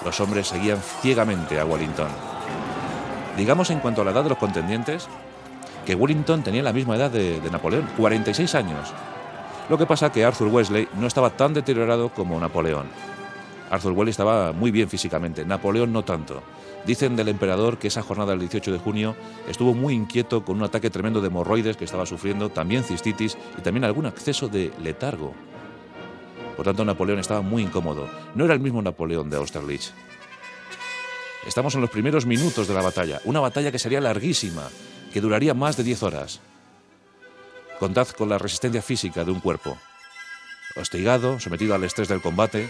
Los 0.03 0.19
hombres 0.19 0.47
seguían 0.47 0.79
ciegamente 1.01 1.60
a 1.60 1.65
Wellington. 1.65 2.10
Digamos 3.38 3.69
en 3.69 3.79
cuanto 3.79 4.01
a 4.01 4.05
la 4.05 4.12
edad 4.12 4.23
de 4.23 4.29
los 4.29 4.38
contendientes, 4.38 5.08
que 5.86 5.95
Wellington 5.95 6.43
tenía 6.43 6.63
la 6.63 6.73
misma 6.73 6.95
edad 6.95 7.12
de, 7.12 7.39
Napoleón, 7.51 7.88
46 7.97 8.55
años. 8.55 8.93
Lo 9.69 9.77
que 9.77 9.86
pasa 9.86 10.12
que 10.12 10.25
Arthur 10.25 10.47
Wesley 10.47 10.88
no 10.95 11.08
estaba 11.08 11.31
tan 11.31 11.53
deteriorado 11.53 12.10
como 12.10 12.39
Napoleón. 12.39 12.88
Arthur 13.69 13.93
Wesley 13.93 14.12
estaba 14.12 14.51
muy 14.51 14.71
bien 14.71 14.89
físicamente, 14.89 15.45
Napoleón 15.45 15.91
no 15.91 16.03
tanto. 16.03 16.43
Dicen 16.86 17.15
del 17.15 17.29
emperador 17.29 17.79
que 17.79 17.88
esa 17.88 18.03
jornada 18.03 18.31
del 18.31 18.41
18 18.41 18.71
de 18.71 18.77
junio 18.77 19.15
estuvo 19.49 19.73
muy 19.73 19.95
inquieto 19.95 20.45
con 20.45 20.58
un 20.58 20.63
ataque 20.63 20.91
tremendo 20.91 21.19
de 21.19 21.27
hemorroides 21.27 21.77
que 21.77 21.86
estaba 21.86 22.05
sufriendo, 22.05 22.49
también 22.49 22.84
cistitis 22.84 23.38
y 23.58 23.62
también 23.62 23.86
algún 23.86 24.05
acceso 24.05 24.47
de 24.47 24.71
letargo. 24.81 25.34
Por 26.55 26.65
tanto, 26.65 26.85
Napoleón 26.85 27.19
estaba 27.19 27.41
muy 27.41 27.63
incómodo. 27.63 28.09
No 28.33 28.45
era 28.45 28.53
el 28.53 28.59
mismo 28.59 28.81
Napoleón 28.81 29.29
de 29.29 29.37
Austerlitz. 29.37 29.91
Estamos 31.45 31.75
en 31.75 31.81
los 31.81 31.89
primeros 31.89 32.25
minutos 32.25 32.67
de 32.67 32.73
la 32.73 32.81
batalla, 32.81 33.21
una 33.25 33.39
batalla 33.39 33.71
que 33.71 33.79
sería 33.79 34.01
larguísima, 34.01 34.69
que 35.13 35.21
duraría 35.21 35.53
más 35.53 35.77
de 35.77 35.83
10 35.83 36.03
horas. 36.03 36.39
Contad 37.79 38.07
con 38.09 38.29
la 38.29 38.37
resistencia 38.37 38.81
física 38.81 39.23
de 39.23 39.31
un 39.31 39.39
cuerpo. 39.39 39.77
Hostigado, 40.75 41.39
sometido 41.39 41.75
al 41.75 41.83
estrés 41.83 42.07
del 42.07 42.21
combate. 42.21 42.69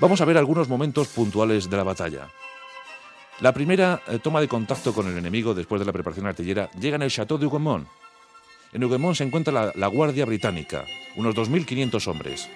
Vamos 0.00 0.20
a 0.20 0.24
ver 0.24 0.36
algunos 0.36 0.68
momentos 0.68 1.08
puntuales 1.08 1.70
de 1.70 1.76
la 1.76 1.84
batalla. 1.84 2.28
La 3.40 3.52
primera 3.52 4.02
eh, 4.08 4.18
toma 4.18 4.40
de 4.40 4.48
contacto 4.48 4.92
con 4.94 5.06
el 5.06 5.16
enemigo 5.16 5.54
después 5.54 5.78
de 5.78 5.86
la 5.86 5.92
preparación 5.92 6.26
artillera 6.26 6.70
llega 6.72 6.96
en 6.96 7.02
el 7.02 7.10
Château 7.10 7.38
de 7.38 7.46
Huguemont, 7.46 7.86
en 8.72 8.84
Huguemont 8.84 9.16
se 9.16 9.24
encuentra 9.24 9.72
la, 9.74 9.86
Guardia 9.86 10.24
Británica, 10.26 10.84
unos 11.16 11.34
2.500 11.34 12.06
hombres. 12.08 12.48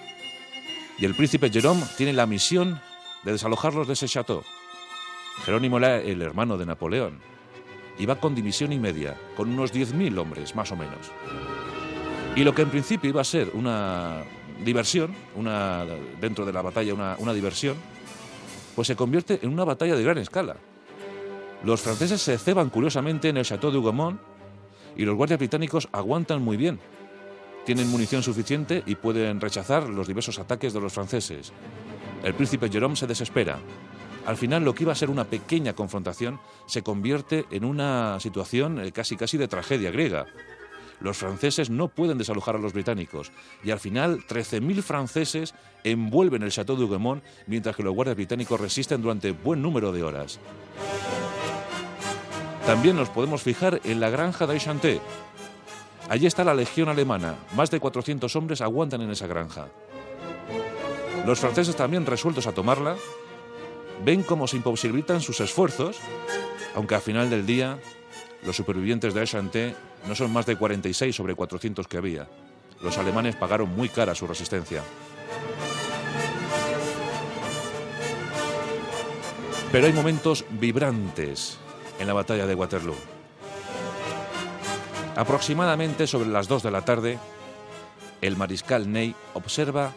Y 0.97 1.05
el 1.05 1.15
príncipe 1.15 1.49
Jerome 1.49 1.83
tiene 1.97 2.13
la 2.13 2.25
misión 2.25 2.79
de 3.23 3.31
desalojarlos 3.33 3.87
de 3.87 3.93
ese 3.93 4.07
chateau. 4.07 4.43
Jerónimo 5.45 5.77
era 5.77 5.97
el 5.97 6.21
hermano 6.21 6.57
de 6.57 6.65
Napoleón. 6.65 7.19
Va 8.07 8.15
con 8.15 8.33
división 8.33 8.73
y 8.73 8.79
media, 8.79 9.15
con 9.35 9.49
unos 9.49 9.71
10.000 9.71 10.17
hombres, 10.17 10.55
más 10.55 10.71
o 10.71 10.75
menos. 10.75 11.11
Y 12.35 12.43
lo 12.43 12.55
que 12.55 12.63
en 12.63 12.69
principio 12.69 13.09
iba 13.09 13.21
a 13.21 13.25
ser 13.25 13.51
una 13.53 14.23
diversión, 14.63 15.13
una, 15.35 15.85
dentro 16.19 16.45
de 16.45 16.53
la 16.53 16.63
batalla 16.63 16.95
una, 16.95 17.15
una 17.19 17.33
diversión, 17.33 17.75
pues 18.75 18.87
se 18.87 18.95
convierte 18.95 19.39
en 19.43 19.53
una 19.53 19.65
batalla 19.65 19.95
de 19.95 20.03
gran 20.03 20.17
escala. 20.17 20.55
Los 21.63 21.81
franceses 21.81 22.21
se 22.21 22.39
ceban 22.39 22.69
curiosamente 22.69 23.29
en 23.29 23.37
el 23.37 23.45
Chateau 23.45 23.71
de 23.71 23.77
Huguemont 23.77 24.19
y 24.95 25.05
los 25.05 25.15
guardias 25.15 25.37
británicos 25.37 25.87
aguantan 25.91 26.41
muy 26.41 26.57
bien. 26.57 26.79
Tienen 27.65 27.89
munición 27.89 28.23
suficiente 28.23 28.83
y 28.85 28.95
pueden 28.95 29.39
rechazar 29.39 29.87
los 29.89 30.07
diversos 30.07 30.39
ataques 30.39 30.73
de 30.73 30.81
los 30.81 30.93
franceses. 30.93 31.51
El 32.23 32.33
príncipe 32.33 32.69
Jerome 32.69 32.95
se 32.95 33.07
desespera. 33.07 33.59
Al 34.25 34.37
final 34.37 34.63
lo 34.63 34.75
que 34.75 34.83
iba 34.83 34.91
a 34.91 34.95
ser 34.95 35.09
una 35.09 35.25
pequeña 35.25 35.73
confrontación 35.73 36.39
se 36.65 36.83
convierte 36.83 37.45
en 37.51 37.65
una 37.65 38.19
situación 38.19 38.79
eh, 38.79 38.91
casi 38.91 39.15
casi 39.15 39.37
de 39.37 39.47
tragedia 39.47 39.91
griega. 39.91 40.25
Los 40.99 41.17
franceses 41.17 41.71
no 41.71 41.87
pueden 41.87 42.19
desalojar 42.19 42.55
a 42.55 42.59
los 42.59 42.73
británicos 42.73 43.31
y 43.63 43.71
al 43.71 43.79
final 43.79 44.19
13.000 44.27 44.81
franceses 44.83 45.55
envuelven 45.83 46.43
el 46.43 46.51
Château 46.51 46.77
de 46.77 46.83
Huguemont 46.83 47.23
mientras 47.47 47.75
que 47.75 47.81
los 47.81 47.95
guardias 47.95 48.15
británicos 48.15 48.61
resisten 48.61 49.01
durante 49.01 49.31
buen 49.31 49.63
número 49.63 49.91
de 49.91 50.03
horas. 50.03 50.39
También 52.67 52.95
nos 52.95 53.09
podemos 53.09 53.41
fijar 53.41 53.81
en 53.83 53.99
la 53.99 54.11
granja 54.11 54.45
de 54.45 54.53
Aichanté. 54.53 55.01
Allí 56.11 56.27
está 56.27 56.43
la 56.43 56.53
legión 56.53 56.89
alemana. 56.89 57.37
Más 57.55 57.71
de 57.71 57.79
400 57.79 58.35
hombres 58.35 58.59
aguantan 58.59 58.99
en 58.99 59.11
esa 59.11 59.27
granja. 59.27 59.69
Los 61.25 61.39
franceses 61.39 61.73
también 61.73 62.05
resueltos 62.05 62.47
a 62.47 62.51
tomarla, 62.51 62.97
ven 64.03 64.21
cómo 64.21 64.45
se 64.45 64.57
imposibilitan 64.57 65.21
sus 65.21 65.39
esfuerzos, 65.39 65.99
aunque 66.75 66.95
al 66.95 67.01
final 67.01 67.29
del 67.29 67.45
día 67.45 67.79
los 68.43 68.57
supervivientes 68.57 69.13
de 69.13 69.21
Aichanté 69.21 69.73
no 70.05 70.13
son 70.13 70.33
más 70.33 70.45
de 70.45 70.57
46 70.57 71.15
sobre 71.15 71.33
400 71.33 71.87
que 71.87 71.95
había. 71.95 72.27
Los 72.81 72.97
alemanes 72.97 73.37
pagaron 73.37 73.73
muy 73.73 73.87
cara 73.87 74.13
su 74.13 74.27
resistencia. 74.27 74.83
Pero 79.71 79.87
hay 79.87 79.93
momentos 79.93 80.43
vibrantes 80.59 81.57
en 81.99 82.07
la 82.07 82.11
batalla 82.11 82.45
de 82.45 82.55
Waterloo. 82.55 83.20
Aproximadamente 85.21 86.07
sobre 86.07 86.29
las 86.29 86.47
2 86.47 86.63
de 86.63 86.71
la 86.71 86.81
tarde, 86.81 87.19
el 88.21 88.35
mariscal 88.37 88.91
Ney 88.91 89.13
observa 89.35 89.93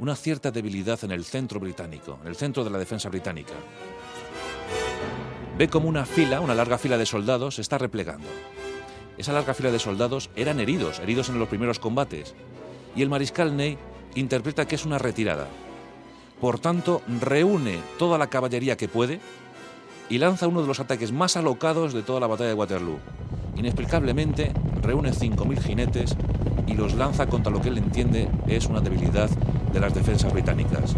una 0.00 0.16
cierta 0.16 0.50
debilidad 0.50 0.98
en 1.04 1.12
el 1.12 1.24
centro 1.24 1.60
británico, 1.60 2.18
en 2.20 2.26
el 2.26 2.34
centro 2.34 2.64
de 2.64 2.70
la 2.70 2.78
defensa 2.78 3.08
británica. 3.08 3.52
Ve 5.56 5.68
como 5.68 5.88
una 5.88 6.04
fila, 6.04 6.40
una 6.40 6.56
larga 6.56 6.78
fila 6.78 6.98
de 6.98 7.06
soldados, 7.06 7.54
se 7.54 7.62
está 7.62 7.78
replegando. 7.78 8.26
Esa 9.18 9.32
larga 9.32 9.54
fila 9.54 9.70
de 9.70 9.78
soldados 9.78 10.28
eran 10.34 10.58
heridos, 10.58 10.98
heridos 10.98 11.28
en 11.28 11.38
los 11.38 11.48
primeros 11.48 11.78
combates, 11.78 12.34
y 12.96 13.02
el 13.02 13.10
mariscal 13.10 13.56
Ney 13.56 13.78
interpreta 14.16 14.66
que 14.66 14.74
es 14.74 14.84
una 14.84 14.98
retirada. 14.98 15.46
Por 16.40 16.58
tanto, 16.58 17.02
reúne 17.20 17.78
toda 18.00 18.18
la 18.18 18.26
caballería 18.26 18.76
que 18.76 18.88
puede 18.88 19.20
y 20.08 20.18
lanza 20.18 20.48
uno 20.48 20.60
de 20.60 20.66
los 20.66 20.80
ataques 20.80 21.12
más 21.12 21.36
alocados 21.36 21.92
de 21.92 22.02
toda 22.02 22.18
la 22.18 22.26
batalla 22.26 22.48
de 22.48 22.54
Waterloo. 22.54 22.98
Inexplicablemente, 23.56 24.52
reúne 24.82 25.12
5.000 25.12 25.60
jinetes 25.60 26.16
y 26.66 26.74
los 26.74 26.94
lanza 26.94 27.26
contra 27.26 27.52
lo 27.52 27.60
que 27.60 27.68
él 27.68 27.78
entiende 27.78 28.28
es 28.46 28.66
una 28.66 28.80
debilidad 28.80 29.30
de 29.72 29.80
las 29.80 29.94
defensas 29.94 30.32
británicas. 30.32 30.94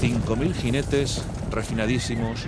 5.000 0.00 0.52
jinetes 0.54 1.22
refinadísimos, 1.50 2.44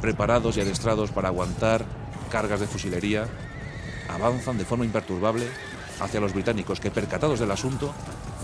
preparados 0.00 0.56
y 0.56 0.60
adestrados 0.60 1.10
para 1.10 1.28
aguantar 1.28 1.84
cargas 2.30 2.60
de 2.60 2.66
fusilería, 2.66 3.26
avanzan 4.08 4.58
de 4.58 4.64
forma 4.64 4.84
imperturbable 4.84 5.46
hacia 6.00 6.20
los 6.20 6.32
británicos 6.32 6.80
que, 6.80 6.90
percatados 6.90 7.40
del 7.40 7.50
asunto, 7.50 7.92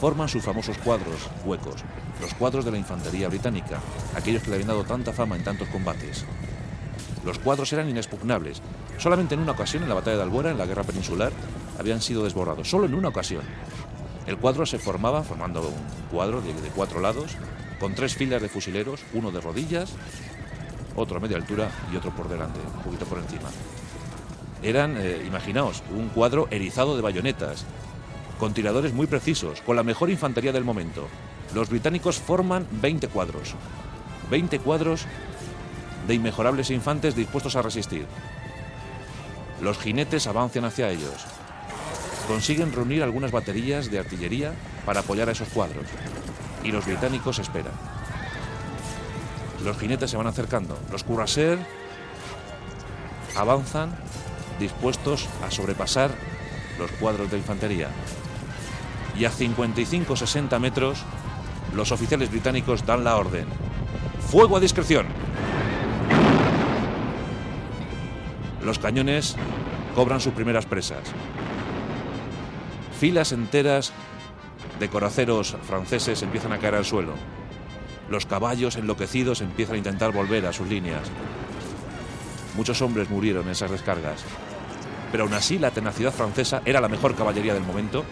forman 0.00 0.28
sus 0.28 0.42
famosos 0.44 0.76
cuadros 0.78 1.30
huecos, 1.44 1.82
los 2.20 2.34
cuadros 2.34 2.64
de 2.64 2.70
la 2.70 2.78
infantería 2.78 3.28
británica, 3.28 3.80
aquellos 4.14 4.42
que 4.42 4.50
le 4.50 4.56
habían 4.56 4.68
dado 4.68 4.84
tanta 4.84 5.12
fama 5.12 5.36
en 5.36 5.44
tantos 5.44 5.68
combates. 5.68 6.24
Los 7.26 7.40
cuadros 7.40 7.72
eran 7.72 7.90
inexpugnables. 7.90 8.62
Solamente 8.98 9.34
en 9.34 9.40
una 9.40 9.52
ocasión, 9.52 9.82
en 9.82 9.88
la 9.88 9.96
batalla 9.96 10.16
de 10.16 10.22
Albuera, 10.22 10.52
en 10.52 10.58
la 10.58 10.64
guerra 10.64 10.84
peninsular, 10.84 11.32
habían 11.76 12.00
sido 12.00 12.22
desbordados. 12.22 12.70
Solo 12.70 12.86
en 12.86 12.94
una 12.94 13.08
ocasión. 13.08 13.42
El 14.28 14.38
cuadro 14.38 14.64
se 14.64 14.78
formaba, 14.78 15.24
formando 15.24 15.60
un 15.62 16.08
cuadro 16.10 16.40
de, 16.40 16.54
de 16.54 16.68
cuatro 16.70 17.00
lados, 17.00 17.36
con 17.80 17.96
tres 17.96 18.14
filas 18.14 18.40
de 18.40 18.48
fusileros, 18.48 19.02
uno 19.12 19.32
de 19.32 19.40
rodillas, 19.40 19.92
otro 20.94 21.16
a 21.16 21.20
media 21.20 21.36
altura 21.36 21.68
y 21.92 21.96
otro 21.96 22.14
por 22.14 22.28
delante, 22.28 22.60
un 22.60 22.82
poquito 22.82 23.04
por 23.06 23.18
encima. 23.18 23.50
Eran, 24.62 24.96
eh, 24.96 25.24
imaginaos, 25.26 25.82
un 25.96 26.08
cuadro 26.10 26.46
erizado 26.52 26.94
de 26.94 27.02
bayonetas, 27.02 27.64
con 28.38 28.54
tiradores 28.54 28.92
muy 28.92 29.08
precisos, 29.08 29.62
con 29.62 29.74
la 29.74 29.82
mejor 29.82 30.10
infantería 30.10 30.52
del 30.52 30.64
momento. 30.64 31.08
Los 31.54 31.70
británicos 31.70 32.18
forman 32.18 32.66
20 32.70 33.08
cuadros. 33.08 33.54
20 34.30 34.58
cuadros 34.60 35.06
de 36.06 36.14
inmejorables 36.14 36.70
infantes 36.70 37.14
dispuestos 37.14 37.56
a 37.56 37.62
resistir. 37.62 38.06
Los 39.60 39.78
jinetes 39.78 40.26
avanzan 40.26 40.64
hacia 40.64 40.90
ellos. 40.90 41.24
Consiguen 42.28 42.72
reunir 42.72 43.02
algunas 43.02 43.32
baterías 43.32 43.90
de 43.90 43.98
artillería 43.98 44.52
para 44.84 45.00
apoyar 45.00 45.28
a 45.28 45.32
esos 45.32 45.48
cuadros. 45.48 45.86
Y 46.62 46.72
los 46.72 46.84
británicos 46.84 47.38
esperan. 47.38 47.72
Los 49.64 49.78
jinetes 49.78 50.10
se 50.10 50.16
van 50.16 50.26
acercando. 50.26 50.78
Los 50.90 51.04
cuirassiers 51.04 51.60
avanzan 53.36 53.96
dispuestos 54.58 55.28
a 55.46 55.50
sobrepasar 55.50 56.10
los 56.78 56.90
cuadros 56.92 57.30
de 57.30 57.38
infantería. 57.38 57.88
Y 59.18 59.24
a 59.24 59.32
55-60 59.32 60.58
metros, 60.60 61.02
los 61.74 61.90
oficiales 61.92 62.30
británicos 62.30 62.84
dan 62.84 63.04
la 63.04 63.16
orden. 63.16 63.46
¡Fuego 64.30 64.56
a 64.56 64.60
discreción! 64.60 65.06
Los 68.66 68.80
cañones 68.80 69.36
cobran 69.94 70.20
sus 70.20 70.32
primeras 70.32 70.66
presas. 70.66 71.04
Filas 72.98 73.30
enteras 73.30 73.92
de 74.80 74.88
coraceros 74.88 75.56
franceses 75.62 76.20
empiezan 76.22 76.52
a 76.52 76.58
caer 76.58 76.74
al 76.74 76.84
suelo. 76.84 77.12
Los 78.10 78.26
caballos 78.26 78.74
enloquecidos 78.74 79.40
empiezan 79.40 79.76
a 79.76 79.78
intentar 79.78 80.10
volver 80.10 80.46
a 80.46 80.52
sus 80.52 80.66
líneas. 80.66 81.02
Muchos 82.56 82.82
hombres 82.82 83.08
murieron 83.08 83.44
en 83.44 83.52
esas 83.52 83.70
descargas. 83.70 84.24
Pero 85.12 85.22
aún 85.22 85.34
así 85.34 85.60
la 85.60 85.70
tenacidad 85.70 86.12
francesa 86.12 86.60
era 86.64 86.80
la 86.80 86.88
mejor 86.88 87.14
caballería 87.14 87.54
del 87.54 87.62
momento. 87.62 88.04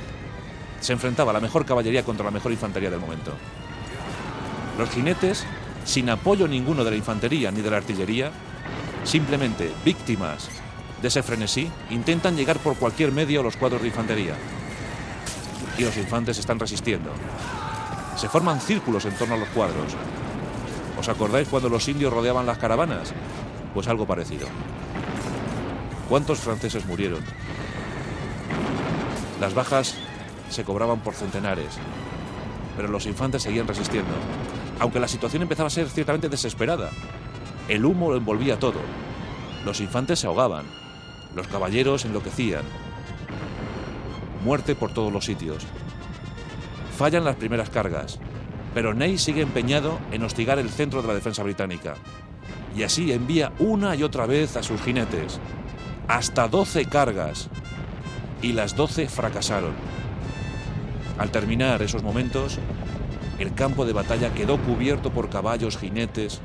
Se 0.78 0.92
enfrentaba 0.92 1.32
la 1.32 1.40
mejor 1.40 1.66
caballería 1.66 2.04
contra 2.04 2.26
la 2.26 2.30
mejor 2.30 2.52
infantería 2.52 2.90
del 2.90 3.00
momento. 3.00 3.32
Los 4.78 4.88
jinetes, 4.90 5.44
sin 5.84 6.10
apoyo 6.10 6.46
ninguno 6.46 6.84
de 6.84 6.92
la 6.92 6.96
infantería 6.96 7.50
ni 7.50 7.60
de 7.60 7.70
la 7.72 7.78
artillería, 7.78 8.30
simplemente 9.04 9.72
víctimas 9.84 10.48
de 11.00 11.08
ese 11.08 11.22
frenesí, 11.22 11.70
intentan 11.90 12.36
llegar 12.36 12.58
por 12.58 12.76
cualquier 12.76 13.12
medio 13.12 13.40
a 13.40 13.42
los 13.42 13.56
cuadros 13.56 13.82
de 13.82 13.88
infantería. 13.88 14.34
Y 15.78 15.84
los 15.84 15.96
infantes 15.96 16.38
están 16.38 16.58
resistiendo. 16.58 17.10
Se 18.16 18.28
forman 18.28 18.60
círculos 18.60 19.04
en 19.04 19.14
torno 19.14 19.34
a 19.34 19.38
los 19.38 19.48
cuadros. 19.50 19.94
¿Os 20.98 21.08
acordáis 21.08 21.48
cuando 21.48 21.68
los 21.68 21.86
indios 21.88 22.12
rodeaban 22.12 22.46
las 22.46 22.58
caravanas? 22.58 23.12
Pues 23.74 23.88
algo 23.88 24.06
parecido. 24.06 24.46
¿Cuántos 26.08 26.38
franceses 26.38 26.86
murieron? 26.86 27.22
Las 29.40 29.52
bajas 29.52 29.96
se 30.48 30.64
cobraban 30.64 31.00
por 31.00 31.14
centenares, 31.14 31.74
pero 32.76 32.88
los 32.88 33.06
infantes 33.06 33.42
seguían 33.42 33.66
resistiendo, 33.66 34.12
aunque 34.78 35.00
la 35.00 35.08
situación 35.08 35.42
empezaba 35.42 35.66
a 35.66 35.70
ser 35.70 35.88
ciertamente 35.88 36.28
desesperada. 36.28 36.90
El 37.68 37.84
humo 37.84 38.10
lo 38.10 38.16
envolvía 38.16 38.58
todo. 38.58 38.80
Los 39.64 39.80
infantes 39.80 40.18
se 40.18 40.26
ahogaban, 40.26 40.66
los 41.34 41.48
caballeros 41.48 42.04
enloquecían. 42.04 42.62
Muerte 44.44 44.74
por 44.74 44.92
todos 44.92 45.12
los 45.12 45.24
sitios. 45.24 45.64
Fallan 46.96 47.24
las 47.24 47.36
primeras 47.36 47.70
cargas, 47.70 48.20
pero 48.74 48.92
Ney 48.92 49.18
sigue 49.18 49.42
empeñado 49.42 49.98
en 50.12 50.22
hostigar 50.22 50.58
el 50.58 50.68
centro 50.68 51.00
de 51.00 51.08
la 51.08 51.14
defensa 51.14 51.42
británica. 51.42 51.94
Y 52.76 52.82
así 52.82 53.12
envía 53.12 53.52
una 53.58 53.94
y 53.96 54.02
otra 54.02 54.26
vez 54.26 54.56
a 54.56 54.62
sus 54.62 54.80
jinetes. 54.82 55.40
Hasta 56.08 56.48
12 56.48 56.84
cargas. 56.86 57.48
Y 58.42 58.52
las 58.52 58.76
12 58.76 59.08
fracasaron. 59.08 59.72
Al 61.18 61.30
terminar 61.30 61.80
esos 61.82 62.02
momentos, 62.02 62.58
el 63.38 63.54
campo 63.54 63.86
de 63.86 63.92
batalla 63.92 64.34
quedó 64.34 64.58
cubierto 64.58 65.10
por 65.10 65.30
caballos, 65.30 65.78
jinetes. 65.78 66.40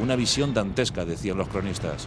Una 0.00 0.14
visión 0.14 0.54
dantesca, 0.54 1.04
decían 1.04 1.38
los 1.38 1.48
cronistas. 1.48 2.06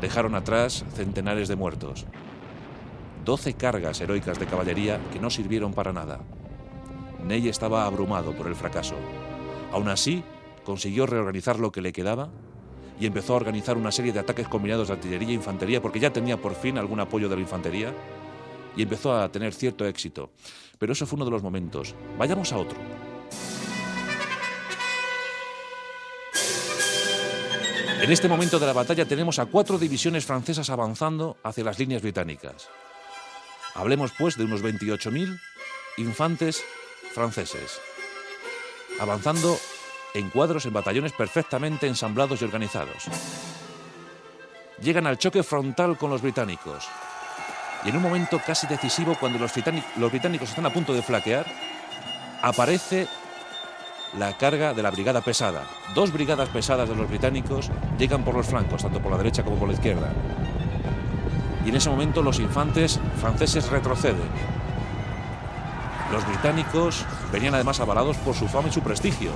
Dejaron 0.00 0.34
atrás 0.34 0.84
centenares 0.94 1.48
de 1.48 1.56
muertos. 1.56 2.06
12 3.24 3.54
cargas 3.54 4.00
heroicas 4.00 4.38
de 4.38 4.46
caballería 4.46 5.00
que 5.12 5.18
no 5.18 5.30
sirvieron 5.30 5.74
para 5.74 5.92
nada. 5.92 6.20
Ney 7.24 7.48
estaba 7.48 7.86
abrumado 7.86 8.32
por 8.32 8.46
el 8.46 8.54
fracaso. 8.54 8.94
Aún 9.72 9.88
así, 9.88 10.22
consiguió 10.64 11.06
reorganizar 11.06 11.58
lo 11.58 11.72
que 11.72 11.82
le 11.82 11.92
quedaba 11.92 12.28
y 13.00 13.06
empezó 13.06 13.32
a 13.32 13.36
organizar 13.36 13.76
una 13.76 13.90
serie 13.90 14.12
de 14.12 14.20
ataques 14.20 14.48
combinados 14.48 14.88
de 14.88 14.94
artillería 14.94 15.30
e 15.30 15.34
infantería 15.34 15.82
porque 15.82 16.00
ya 16.00 16.12
tenía 16.12 16.36
por 16.36 16.54
fin 16.54 16.78
algún 16.78 17.00
apoyo 17.00 17.28
de 17.28 17.36
la 17.36 17.42
infantería 17.42 17.92
y 18.76 18.82
empezó 18.82 19.16
a 19.16 19.30
tener 19.30 19.54
cierto 19.54 19.86
éxito. 19.86 20.30
Pero 20.78 20.92
eso 20.92 21.06
fue 21.06 21.16
uno 21.16 21.24
de 21.24 21.30
los 21.32 21.42
momentos. 21.42 21.94
Vayamos 22.18 22.52
a 22.52 22.58
otro. 22.58 22.78
En 28.02 28.10
este 28.10 28.26
momento 28.26 28.58
de 28.58 28.66
la 28.66 28.72
batalla 28.72 29.04
tenemos 29.04 29.38
a 29.38 29.46
cuatro 29.46 29.78
divisiones 29.78 30.26
francesas 30.26 30.70
avanzando 30.70 31.36
hacia 31.44 31.62
las 31.62 31.78
líneas 31.78 32.02
británicas. 32.02 32.68
Hablemos 33.76 34.10
pues 34.18 34.36
de 34.36 34.42
unos 34.42 34.60
28.000 34.60 35.40
infantes 35.98 36.64
franceses, 37.14 37.80
avanzando 38.98 39.56
en 40.14 40.30
cuadros 40.30 40.66
en 40.66 40.72
batallones 40.72 41.12
perfectamente 41.12 41.86
ensamblados 41.86 42.42
y 42.42 42.44
organizados. 42.44 43.04
Llegan 44.82 45.06
al 45.06 45.18
choque 45.18 45.44
frontal 45.44 45.96
con 45.96 46.10
los 46.10 46.22
británicos. 46.22 46.88
Y 47.84 47.90
en 47.90 47.98
un 47.98 48.02
momento 48.02 48.40
casi 48.44 48.66
decisivo, 48.66 49.16
cuando 49.20 49.38
los, 49.38 49.52
británicos 50.10 50.48
están 50.48 50.66
a 50.66 50.72
punto 50.72 50.92
de 50.92 51.02
flaquear, 51.02 51.46
aparece 52.42 53.06
la 54.18 54.36
carga 54.36 54.74
de 54.74 54.82
la 54.82 54.90
brigada 54.90 55.20
pesada. 55.20 55.64
Dos 55.94 56.12
brigadas 56.12 56.48
pesadas 56.48 56.88
de 56.88 56.94
los 56.94 57.08
británicos 57.08 57.70
llegan 57.98 58.24
por 58.24 58.34
los 58.34 58.46
flancos, 58.46 58.82
tanto 58.82 59.00
por 59.00 59.10
la 59.10 59.18
derecha 59.18 59.42
como 59.42 59.56
por 59.56 59.68
la 59.68 59.74
izquierda. 59.74 60.10
Y 61.64 61.68
en 61.68 61.76
ese 61.76 61.90
momento 61.90 62.22
los 62.22 62.40
infantes 62.40 63.00
franceses 63.20 63.68
retroceden. 63.70 64.28
Los 66.12 66.26
británicos 66.26 67.06
venían 67.32 67.54
además 67.54 67.80
avalados 67.80 68.16
por 68.18 68.34
su 68.34 68.48
fama 68.48 68.68
y 68.68 68.72
su 68.72 68.82
prestigio 68.82 69.30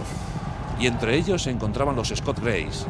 y 0.79 0.87
entre 0.87 1.17
ellos 1.17 1.43
se 1.43 1.51
encontraban 1.51 1.97
los 1.97 2.13
Scott 2.15 2.41
Greys. 2.41 2.87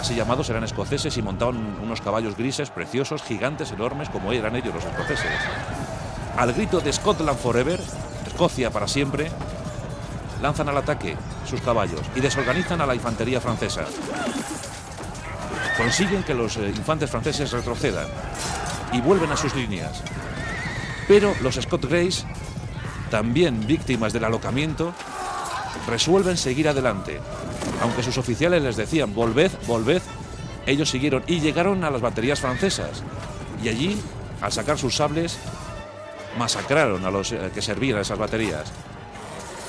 Así 0.00 0.14
llamados 0.14 0.50
eran 0.50 0.64
escoceses 0.64 1.16
y 1.16 1.22
montaban 1.22 1.78
unos 1.82 2.00
caballos 2.00 2.36
grises 2.36 2.70
preciosos, 2.70 3.22
gigantes, 3.22 3.72
enormes, 3.72 4.08
como 4.08 4.32
eran 4.32 4.56
ellos 4.56 4.74
los 4.74 4.84
escoceses. 4.84 5.30
Al 6.36 6.52
grito 6.52 6.80
de 6.80 6.92
Scotland 6.92 7.38
Forever, 7.38 7.80
Escocia 8.26 8.70
para 8.70 8.86
siempre, 8.86 9.30
lanzan 10.40 10.68
al 10.68 10.76
ataque 10.76 11.16
sus 11.48 11.60
caballos 11.60 12.00
y 12.14 12.20
desorganizan 12.20 12.80
a 12.80 12.86
la 12.86 12.94
infantería 12.94 13.40
francesa. 13.40 13.84
consiguen 15.76 16.22
que 16.22 16.34
los 16.34 16.56
eh, 16.56 16.72
infantes 16.74 17.10
franceses 17.10 17.52
retrocedan 17.52 18.06
y 18.92 19.00
vuelven 19.00 19.30
a 19.30 19.36
sus 19.36 19.54
líneas. 19.54 20.02
Pero 21.06 21.34
los 21.42 21.56
Scott 21.56 21.84
Grays, 21.84 22.24
también 23.10 23.66
víctimas 23.66 24.12
del 24.12 24.24
alocamiento, 24.24 24.92
resuelven 25.86 26.36
seguir 26.36 26.68
adelante. 26.68 27.20
Aunque 27.82 28.02
sus 28.02 28.18
oficiales 28.18 28.62
les 28.62 28.76
decían, 28.76 29.14
volved, 29.14 29.52
volved, 29.66 30.02
ellos 30.66 30.90
siguieron 30.90 31.22
y 31.26 31.40
llegaron 31.40 31.84
a 31.84 31.90
las 31.90 32.00
baterías 32.00 32.40
francesas. 32.40 33.02
Y 33.62 33.68
allí, 33.68 34.00
al 34.40 34.52
sacar 34.52 34.78
sus 34.78 34.96
sables, 34.96 35.38
masacraron 36.38 37.04
a 37.04 37.10
los 37.10 37.32
eh, 37.32 37.50
que 37.54 37.62
servían 37.62 37.98
a 37.98 38.02
esas 38.02 38.18
baterías. 38.18 38.72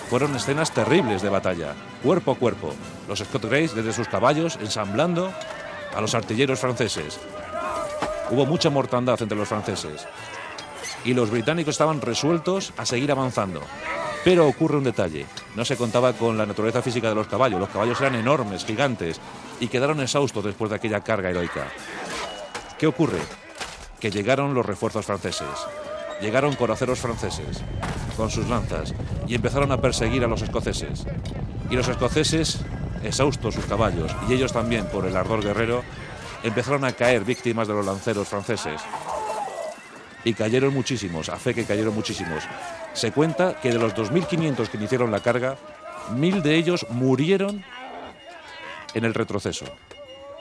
Fueron 0.09 0.35
escenas 0.35 0.71
terribles 0.71 1.21
de 1.21 1.29
batalla, 1.29 1.73
cuerpo 2.01 2.31
a 2.31 2.35
cuerpo. 2.35 2.73
Los 3.09 3.19
Scott 3.19 3.45
Grays 3.45 3.75
desde 3.75 3.91
sus 3.91 4.07
caballos 4.07 4.57
ensamblando 4.61 5.33
a 5.93 5.99
los 5.99 6.15
artilleros 6.15 6.59
franceses. 6.59 7.19
Hubo 8.29 8.45
mucha 8.45 8.69
mortandad 8.69 9.21
entre 9.21 9.37
los 9.37 9.49
franceses. 9.49 10.07
Y 11.03 11.13
los 11.13 11.29
británicos 11.29 11.73
estaban 11.73 12.01
resueltos 12.01 12.73
a 12.77 12.85
seguir 12.85 13.11
avanzando. 13.11 13.61
Pero 14.23 14.47
ocurre 14.47 14.77
un 14.77 14.83
detalle. 14.85 15.25
No 15.55 15.65
se 15.65 15.77
contaba 15.77 16.13
con 16.13 16.37
la 16.37 16.45
naturaleza 16.45 16.81
física 16.81 17.09
de 17.09 17.15
los 17.15 17.27
caballos. 17.27 17.59
Los 17.59 17.69
caballos 17.69 17.99
eran 17.99 18.15
enormes, 18.15 18.65
gigantes, 18.65 19.19
y 19.59 19.67
quedaron 19.67 20.01
exhaustos 20.01 20.43
después 20.43 20.69
de 20.69 20.77
aquella 20.77 21.01
carga 21.01 21.29
heroica. 21.29 21.67
¿Qué 22.77 22.87
ocurre? 22.87 23.19
Que 23.99 24.11
llegaron 24.11 24.53
los 24.53 24.65
refuerzos 24.65 25.05
franceses. 25.05 25.47
Llegaron 26.21 26.55
coraceros 26.55 26.99
franceses 26.99 27.61
con 28.15 28.31
sus 28.31 28.47
lanzas 28.47 28.93
y 29.27 29.35
empezaron 29.35 29.71
a 29.71 29.79
perseguir 29.79 30.23
a 30.23 30.27
los 30.27 30.41
escoceses. 30.41 31.05
Y 31.69 31.75
los 31.75 31.87
escoceses, 31.87 32.59
exhaustos 33.03 33.53
sus 33.53 33.65
caballos, 33.65 34.15
y 34.27 34.33
ellos 34.33 34.51
también 34.51 34.85
por 34.87 35.05
el 35.05 35.15
ardor 35.15 35.43
guerrero, 35.43 35.83
empezaron 36.43 36.85
a 36.85 36.93
caer 36.93 37.23
víctimas 37.23 37.67
de 37.67 37.75
los 37.75 37.85
lanceros 37.85 38.27
franceses. 38.27 38.81
Y 40.23 40.33
cayeron 40.33 40.73
muchísimos, 40.73 41.29
a 41.29 41.37
fe 41.37 41.53
que 41.53 41.65
cayeron 41.65 41.93
muchísimos. 41.93 42.43
Se 42.93 43.11
cuenta 43.11 43.59
que 43.61 43.71
de 43.71 43.79
los 43.79 43.93
2.500 43.95 44.67
que 44.67 44.77
iniciaron 44.77 45.11
la 45.11 45.19
carga, 45.19 45.57
mil 46.15 46.41
de 46.41 46.55
ellos 46.55 46.87
murieron 46.89 47.63
en 48.93 49.05
el 49.05 49.13
retroceso. 49.13 49.65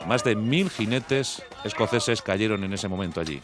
Más 0.06 0.24
de 0.24 0.36
mil 0.36 0.70
jinetes 0.70 1.42
escoceses 1.64 2.22
cayeron 2.22 2.64
en 2.64 2.72
ese 2.72 2.88
momento 2.88 3.20
allí. 3.20 3.42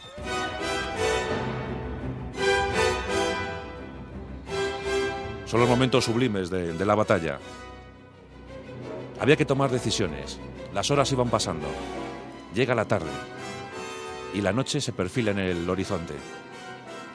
Son 5.53 5.61
los 5.61 5.69
momentos 5.69 6.07
sublimes 6.07 6.49
de, 6.49 6.83
la 6.83 6.95
batalla. 6.95 7.38
Había 9.21 9.37
que 9.37 9.45
tomar 9.45 9.71
decisiones. 9.71 10.38
Las 10.73 10.91
horas 10.91 11.12
iban 11.12 11.29
pasando. 11.29 11.67
Llega 12.55 12.75
la 12.75 12.87
tarde 12.87 13.11
y 14.33 14.41
la 14.41 14.55
noche 14.55 14.81
se 14.81 14.95
perfila 14.95 15.33
en 15.33 15.41
el 15.41 15.69
horizonte. 15.69 16.15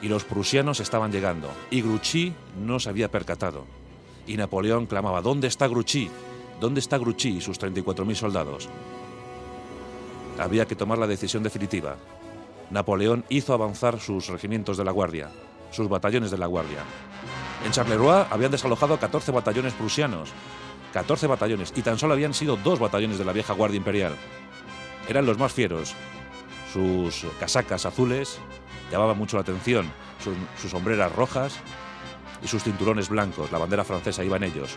Y 0.02 0.08
los 0.08 0.22
prusianos 0.22 0.78
estaban 0.78 1.10
llegando 1.10 1.50
y 1.68 1.82
Grouchy 1.82 2.32
no 2.64 2.78
se 2.78 2.90
había 2.90 3.10
percatado. 3.10 3.64
Y 4.24 4.36
Napoleón 4.36 4.86
clamaba, 4.86 5.20
¿dónde 5.20 5.48
está 5.48 5.66
Grouchy? 5.66 6.08
¿Dónde 6.60 6.78
está 6.78 6.96
Grouchy 6.96 7.38
y 7.38 7.40
sus 7.40 7.58
34.000 7.58 8.14
soldados? 8.14 8.68
Había 10.38 10.64
que 10.64 10.76
tomar 10.76 10.98
la 10.98 11.08
decisión 11.08 11.42
definitiva. 11.42 11.96
Napoleón 12.70 13.24
hizo 13.30 13.52
avanzar 13.52 13.98
sus 13.98 14.28
regimientos 14.28 14.76
de 14.76 14.84
la 14.84 14.92
Guardia, 14.92 15.28
sus 15.72 15.88
batallones 15.88 16.30
de 16.30 16.38
la 16.38 16.46
Guardia. 16.46 16.84
En 17.64 17.72
Charleroi 17.72 18.26
habían 18.30 18.50
desalojado 18.50 18.98
14 18.98 19.32
batallones 19.32 19.74
prusianos, 19.74 20.30
14 20.92 21.26
batallones, 21.26 21.72
y 21.76 21.82
tan 21.82 21.98
solo 21.98 22.14
habían 22.14 22.34
sido 22.34 22.56
dos 22.56 22.78
batallones 22.78 23.18
de 23.18 23.24
la 23.24 23.32
vieja 23.32 23.52
Guardia 23.52 23.78
Imperial. 23.78 24.14
Eran 25.08 25.26
los 25.26 25.38
más 25.38 25.52
fieros. 25.52 25.94
Sus 26.72 27.26
casacas 27.40 27.86
azules 27.86 28.38
llamaban 28.92 29.18
mucho 29.18 29.36
la 29.36 29.42
atención, 29.42 29.90
sus, 30.22 30.34
sus 30.60 30.70
sombreras 30.70 31.14
rojas 31.14 31.58
y 32.42 32.46
sus 32.46 32.62
cinturones 32.62 33.08
blancos, 33.08 33.50
la 33.50 33.58
bandera 33.58 33.84
francesa 33.84 34.22
iba 34.22 34.36
en 34.36 34.44
ellos. 34.44 34.76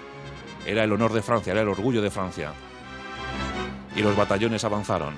Era 0.66 0.84
el 0.84 0.92
honor 0.92 1.14
de 1.14 1.22
Francia, 1.22 1.52
era 1.52 1.62
el 1.62 1.70
orgullo 1.70 2.02
de 2.02 2.12
Francia. 2.12 2.54
Y 3.96 4.02
los 4.02 4.16
batallones 4.16 4.64
avanzaron. 4.64 5.14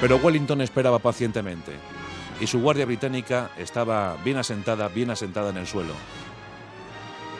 Pero 0.00 0.16
Wellington 0.16 0.60
esperaba 0.60 0.98
pacientemente 0.98 1.72
y 2.40 2.46
su 2.46 2.60
guardia 2.60 2.86
británica 2.86 3.50
estaba 3.56 4.16
bien 4.22 4.36
asentada, 4.36 4.88
bien 4.88 5.10
asentada 5.10 5.50
en 5.50 5.56
el 5.56 5.66
suelo. 5.66 5.94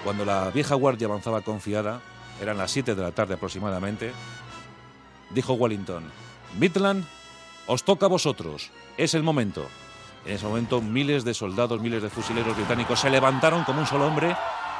Cuando 0.04 0.24
la 0.24 0.50
vieja 0.50 0.74
guardia 0.74 1.06
avanzaba 1.06 1.42
confiada, 1.42 2.00
eran 2.40 2.58
las 2.58 2.70
7 2.70 2.94
de 2.94 3.02
la 3.02 3.12
tarde 3.12 3.34
aproximadamente, 3.34 4.12
dijo 5.30 5.54
Wellington, 5.54 6.04
Midland, 6.58 7.04
os 7.66 7.82
toca 7.82 8.06
a 8.06 8.08
vosotros, 8.08 8.70
es 8.96 9.14
el 9.14 9.22
momento. 9.22 9.66
En 10.24 10.34
ese 10.34 10.46
momento 10.46 10.80
miles 10.80 11.24
de 11.24 11.34
soldados, 11.34 11.80
miles 11.80 12.02
de 12.02 12.10
fusileros 12.10 12.56
británicos 12.56 13.00
se 13.00 13.10
levantaron 13.10 13.64
como 13.64 13.80
un 13.80 13.86
solo 13.86 14.06
hombre 14.06 14.36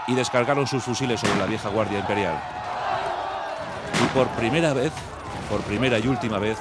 y 0.09 0.15
descargaron 0.15 0.67
sus 0.67 0.83
fusiles 0.83 1.21
sobre 1.21 1.37
la 1.37 1.47
vieja 1.47 1.69
guardia 1.69 2.01
imperial. 2.01 2.41
Y 4.03 4.17
por 4.17 4.29
primera 4.31 4.73
vez, 4.73 4.93
por 5.51 5.61
primera 5.63 5.99
y 5.99 6.07
última 6.09 6.39
vez, 6.39 6.59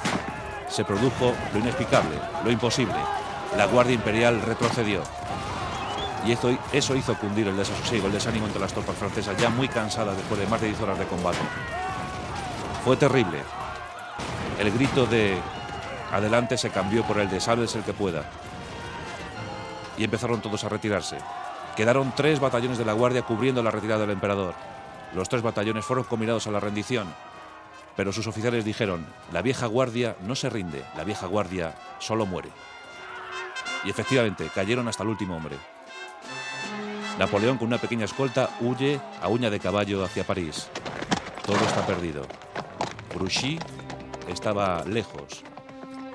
se 0.68 0.84
produjo 0.84 1.32
lo 1.52 1.58
inexplicable, 1.58 2.18
lo 2.44 2.50
imposible 2.50 2.96
la 3.56 3.66
Guardia 3.66 3.94
Imperial 3.94 4.40
retrocedió. 4.42 5.02
Y 6.26 6.32
eso, 6.32 6.56
eso 6.72 6.96
hizo 6.96 7.14
cundir 7.16 7.46
el 7.46 7.56
desasosiego, 7.56 8.06
el 8.06 8.12
desánimo 8.12 8.46
entre 8.46 8.60
las 8.60 8.72
tropas 8.72 8.96
francesas, 8.96 9.36
ya 9.36 9.48
muy 9.48 9.68
cansadas 9.68 10.16
después 10.16 10.40
de 10.40 10.46
más 10.46 10.60
de 10.60 10.68
10 10.68 10.80
horas 10.80 10.98
de 10.98 11.06
combate. 11.06 11.38
Fue 12.84 12.96
terrible. 12.96 13.38
El 14.58 14.72
grito 14.72 15.06
de 15.06 15.38
adelante 16.12 16.56
se 16.56 16.70
cambió 16.70 17.04
por 17.04 17.18
el 17.18 17.28
de 17.30 17.40
salves 17.40 17.74
el 17.76 17.82
que 17.82 17.92
pueda. 17.92 18.24
Y 19.96 20.04
empezaron 20.04 20.40
todos 20.40 20.64
a 20.64 20.68
retirarse. 20.68 21.18
Quedaron 21.76 22.12
tres 22.16 22.40
batallones 22.40 22.78
de 22.78 22.84
la 22.84 22.92
Guardia 22.92 23.22
cubriendo 23.22 23.62
la 23.62 23.70
retirada 23.70 24.00
del 24.00 24.10
emperador. 24.10 24.54
Los 25.14 25.28
tres 25.28 25.42
batallones 25.42 25.84
fueron 25.84 26.04
combinados 26.04 26.46
a 26.46 26.50
la 26.50 26.60
rendición. 26.60 27.06
Pero 27.96 28.12
sus 28.12 28.26
oficiales 28.26 28.64
dijeron, 28.64 29.06
la 29.32 29.42
vieja 29.42 29.66
guardia 29.66 30.16
no 30.26 30.34
se 30.34 30.50
rinde, 30.50 30.84
la 30.96 31.04
vieja 31.04 31.26
guardia 31.26 31.74
solo 31.98 32.26
muere. 32.26 32.50
Y 33.84 33.90
efectivamente, 33.90 34.50
cayeron 34.54 34.88
hasta 34.88 35.02
el 35.02 35.10
último 35.10 35.36
hombre. 35.36 35.56
Napoleón, 37.18 37.56
con 37.56 37.68
una 37.68 37.78
pequeña 37.78 38.04
escolta, 38.04 38.50
huye 38.60 39.00
a 39.22 39.28
uña 39.28 39.48
de 39.48 39.60
caballo 39.60 40.04
hacia 40.04 40.24
París. 40.24 40.68
Todo 41.46 41.56
está 41.56 41.86
perdido. 41.86 42.26
Grouchy 43.14 43.58
estaba 44.28 44.84
lejos 44.84 45.42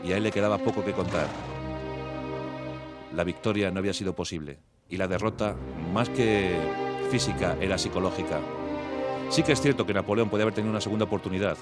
y 0.03 0.11
a 0.11 0.17
él 0.17 0.23
le 0.23 0.31
quedaba 0.31 0.57
poco 0.57 0.83
que 0.83 0.93
contar. 0.93 1.27
La 3.13 3.23
victoria 3.23 3.71
no 3.71 3.79
había 3.79 3.93
sido 3.93 4.13
posible 4.15 4.59
y 4.89 4.97
la 4.97 5.07
derrota, 5.07 5.55
más 5.93 6.09
que 6.09 6.55
física, 7.09 7.57
era 7.59 7.77
psicológica. 7.77 8.39
Sí 9.29 9.41
que 9.41 9.53
es 9.53 9.61
cierto 9.61 9.85
que 9.85 9.93
Napoleón 9.93 10.29
podía 10.29 10.43
haber 10.43 10.53
tenido 10.53 10.71
una 10.71 10.81
segunda 10.81 11.05
oportunidad, 11.05 11.57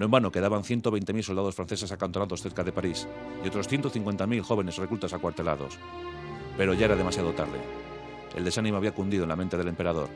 no 0.00 0.06
en 0.06 0.10
vano 0.12 0.32
quedaban 0.32 0.62
120.000 0.62 1.22
soldados 1.22 1.54
franceses 1.54 1.92
acantonados 1.92 2.40
cerca 2.40 2.64
de 2.64 2.72
París 2.72 3.06
y 3.44 3.48
otros 3.48 3.68
150.000 3.68 4.40
jóvenes 4.40 4.78
reclutas 4.78 5.12
acuartelados. 5.12 5.78
Pero 6.56 6.72
ya 6.72 6.86
era 6.86 6.96
demasiado 6.96 7.34
tarde. 7.34 7.60
El 8.34 8.42
desánimo 8.42 8.78
había 8.78 8.94
cundido 8.94 9.24
en 9.24 9.28
la 9.28 9.36
mente 9.36 9.58
del 9.58 9.68
emperador. 9.68 10.08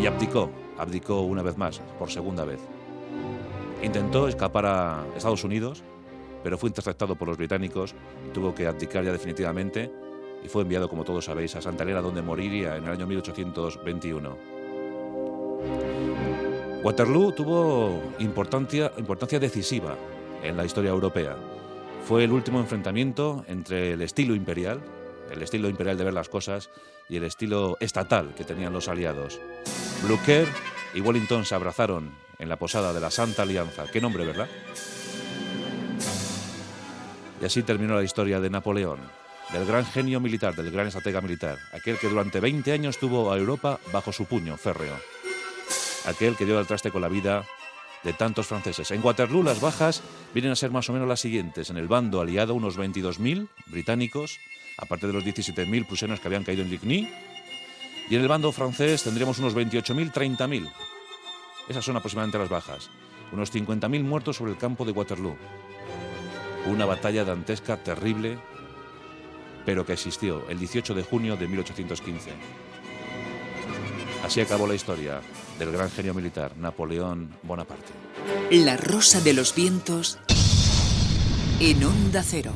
Y 0.00 0.06
abdicó, 0.06 0.50
abdicó 0.78 1.20
una 1.20 1.42
vez 1.42 1.58
más, 1.58 1.82
por 1.98 2.10
segunda 2.10 2.46
vez. 2.46 2.60
Intentó 3.82 4.28
escapar 4.28 4.64
a 4.64 5.04
Estados 5.14 5.44
Unidos, 5.44 5.82
pero 6.42 6.56
fue 6.56 6.70
interceptado 6.70 7.16
por 7.16 7.28
los 7.28 7.36
británicos 7.36 7.94
tuvo 8.32 8.54
que 8.54 8.66
abdicar 8.66 9.04
ya 9.04 9.12
definitivamente 9.12 9.92
y 10.42 10.48
fue 10.48 10.62
enviado, 10.62 10.88
como 10.88 11.04
todos 11.04 11.26
sabéis, 11.26 11.54
a 11.54 11.60
Santa 11.60 11.84
Elena, 11.84 12.00
donde 12.00 12.22
moriría 12.22 12.76
en 12.76 12.84
el 12.84 12.92
año 12.92 13.06
1821. 13.06 14.49
Waterloo 16.82 17.32
tuvo 17.32 18.14
importancia, 18.20 18.90
importancia 18.96 19.38
decisiva 19.38 19.96
en 20.42 20.56
la 20.56 20.64
historia 20.64 20.90
europea. 20.90 21.36
Fue 22.06 22.24
el 22.24 22.32
último 22.32 22.58
enfrentamiento 22.58 23.44
entre 23.48 23.92
el 23.92 24.00
estilo 24.00 24.34
imperial, 24.34 24.80
el 25.30 25.42
estilo 25.42 25.68
imperial 25.68 25.98
de 25.98 26.04
ver 26.04 26.14
las 26.14 26.30
cosas, 26.30 26.70
y 27.06 27.16
el 27.16 27.24
estilo 27.24 27.76
estatal 27.80 28.34
que 28.34 28.44
tenían 28.44 28.72
los 28.72 28.88
aliados. 28.88 29.38
Blucher 30.02 30.48
y 30.94 31.02
Wellington 31.02 31.44
se 31.44 31.54
abrazaron 31.54 32.12
en 32.38 32.48
la 32.48 32.56
posada 32.56 32.94
de 32.94 33.00
la 33.00 33.10
Santa 33.10 33.42
Alianza. 33.42 33.84
Qué 33.92 34.00
nombre, 34.00 34.24
¿verdad? 34.24 34.48
Y 37.42 37.44
así 37.44 37.62
terminó 37.62 37.94
la 37.94 38.04
historia 38.04 38.40
de 38.40 38.48
Napoleón, 38.48 39.00
del 39.52 39.66
gran 39.66 39.84
genio 39.84 40.18
militar, 40.18 40.56
del 40.56 40.70
gran 40.70 40.86
estratega 40.86 41.20
militar, 41.20 41.58
aquel 41.74 41.98
que 41.98 42.08
durante 42.08 42.40
20 42.40 42.72
años 42.72 42.96
tuvo 42.96 43.30
a 43.30 43.36
Europa 43.36 43.78
bajo 43.92 44.12
su 44.12 44.24
puño 44.24 44.56
férreo 44.56 44.94
aquel 46.06 46.36
que 46.36 46.46
dio 46.46 46.58
al 46.58 46.66
traste 46.66 46.90
con 46.90 47.02
la 47.02 47.08
vida 47.08 47.44
de 48.02 48.12
tantos 48.12 48.46
franceses. 48.46 48.90
En 48.90 49.04
Waterloo 49.04 49.42
las 49.42 49.60
bajas 49.60 50.02
vienen 50.32 50.52
a 50.52 50.56
ser 50.56 50.70
más 50.70 50.88
o 50.88 50.92
menos 50.92 51.08
las 51.08 51.20
siguientes. 51.20 51.70
En 51.70 51.76
el 51.76 51.88
bando 51.88 52.20
aliado 52.20 52.54
unos 52.54 52.78
22.000 52.78 53.48
británicos, 53.66 54.38
aparte 54.78 55.06
de 55.06 55.12
los 55.12 55.24
17.000 55.24 55.86
prusianos 55.86 56.20
que 56.20 56.28
habían 56.28 56.44
caído 56.44 56.62
en 56.62 56.70
Ligny. 56.70 57.08
Y 58.08 58.16
en 58.16 58.22
el 58.22 58.28
bando 58.28 58.50
francés 58.52 59.02
tendríamos 59.02 59.38
unos 59.38 59.54
28.000, 59.54 60.12
30.000. 60.12 60.72
Esas 61.68 61.84
son 61.84 61.96
aproximadamente 61.96 62.38
las 62.38 62.48
bajas. 62.48 62.90
unos 63.32 63.54
50.000 63.54 64.02
muertos 64.02 64.36
sobre 64.36 64.50
el 64.52 64.58
campo 64.58 64.84
de 64.84 64.90
Waterloo. 64.92 65.36
Una 66.66 66.84
batalla 66.84 67.24
dantesca 67.24 67.76
terrible, 67.76 68.38
pero 69.64 69.86
que 69.86 69.92
existió 69.92 70.48
el 70.48 70.58
18 70.58 70.94
de 70.94 71.04
junio 71.04 71.36
de 71.36 71.46
1815. 71.46 72.32
Así 74.24 74.40
acabó 74.40 74.66
la 74.66 74.74
historia 74.74 75.20
del 75.60 75.72
gran 75.72 75.90
genio 75.90 76.14
militar 76.14 76.56
Napoleón 76.56 77.28
Bonaparte. 77.42 77.92
La 78.50 78.78
rosa 78.78 79.20
de 79.20 79.34
los 79.34 79.54
vientos 79.54 80.18
en 81.60 81.84
onda 81.84 82.22
cero. 82.22 82.52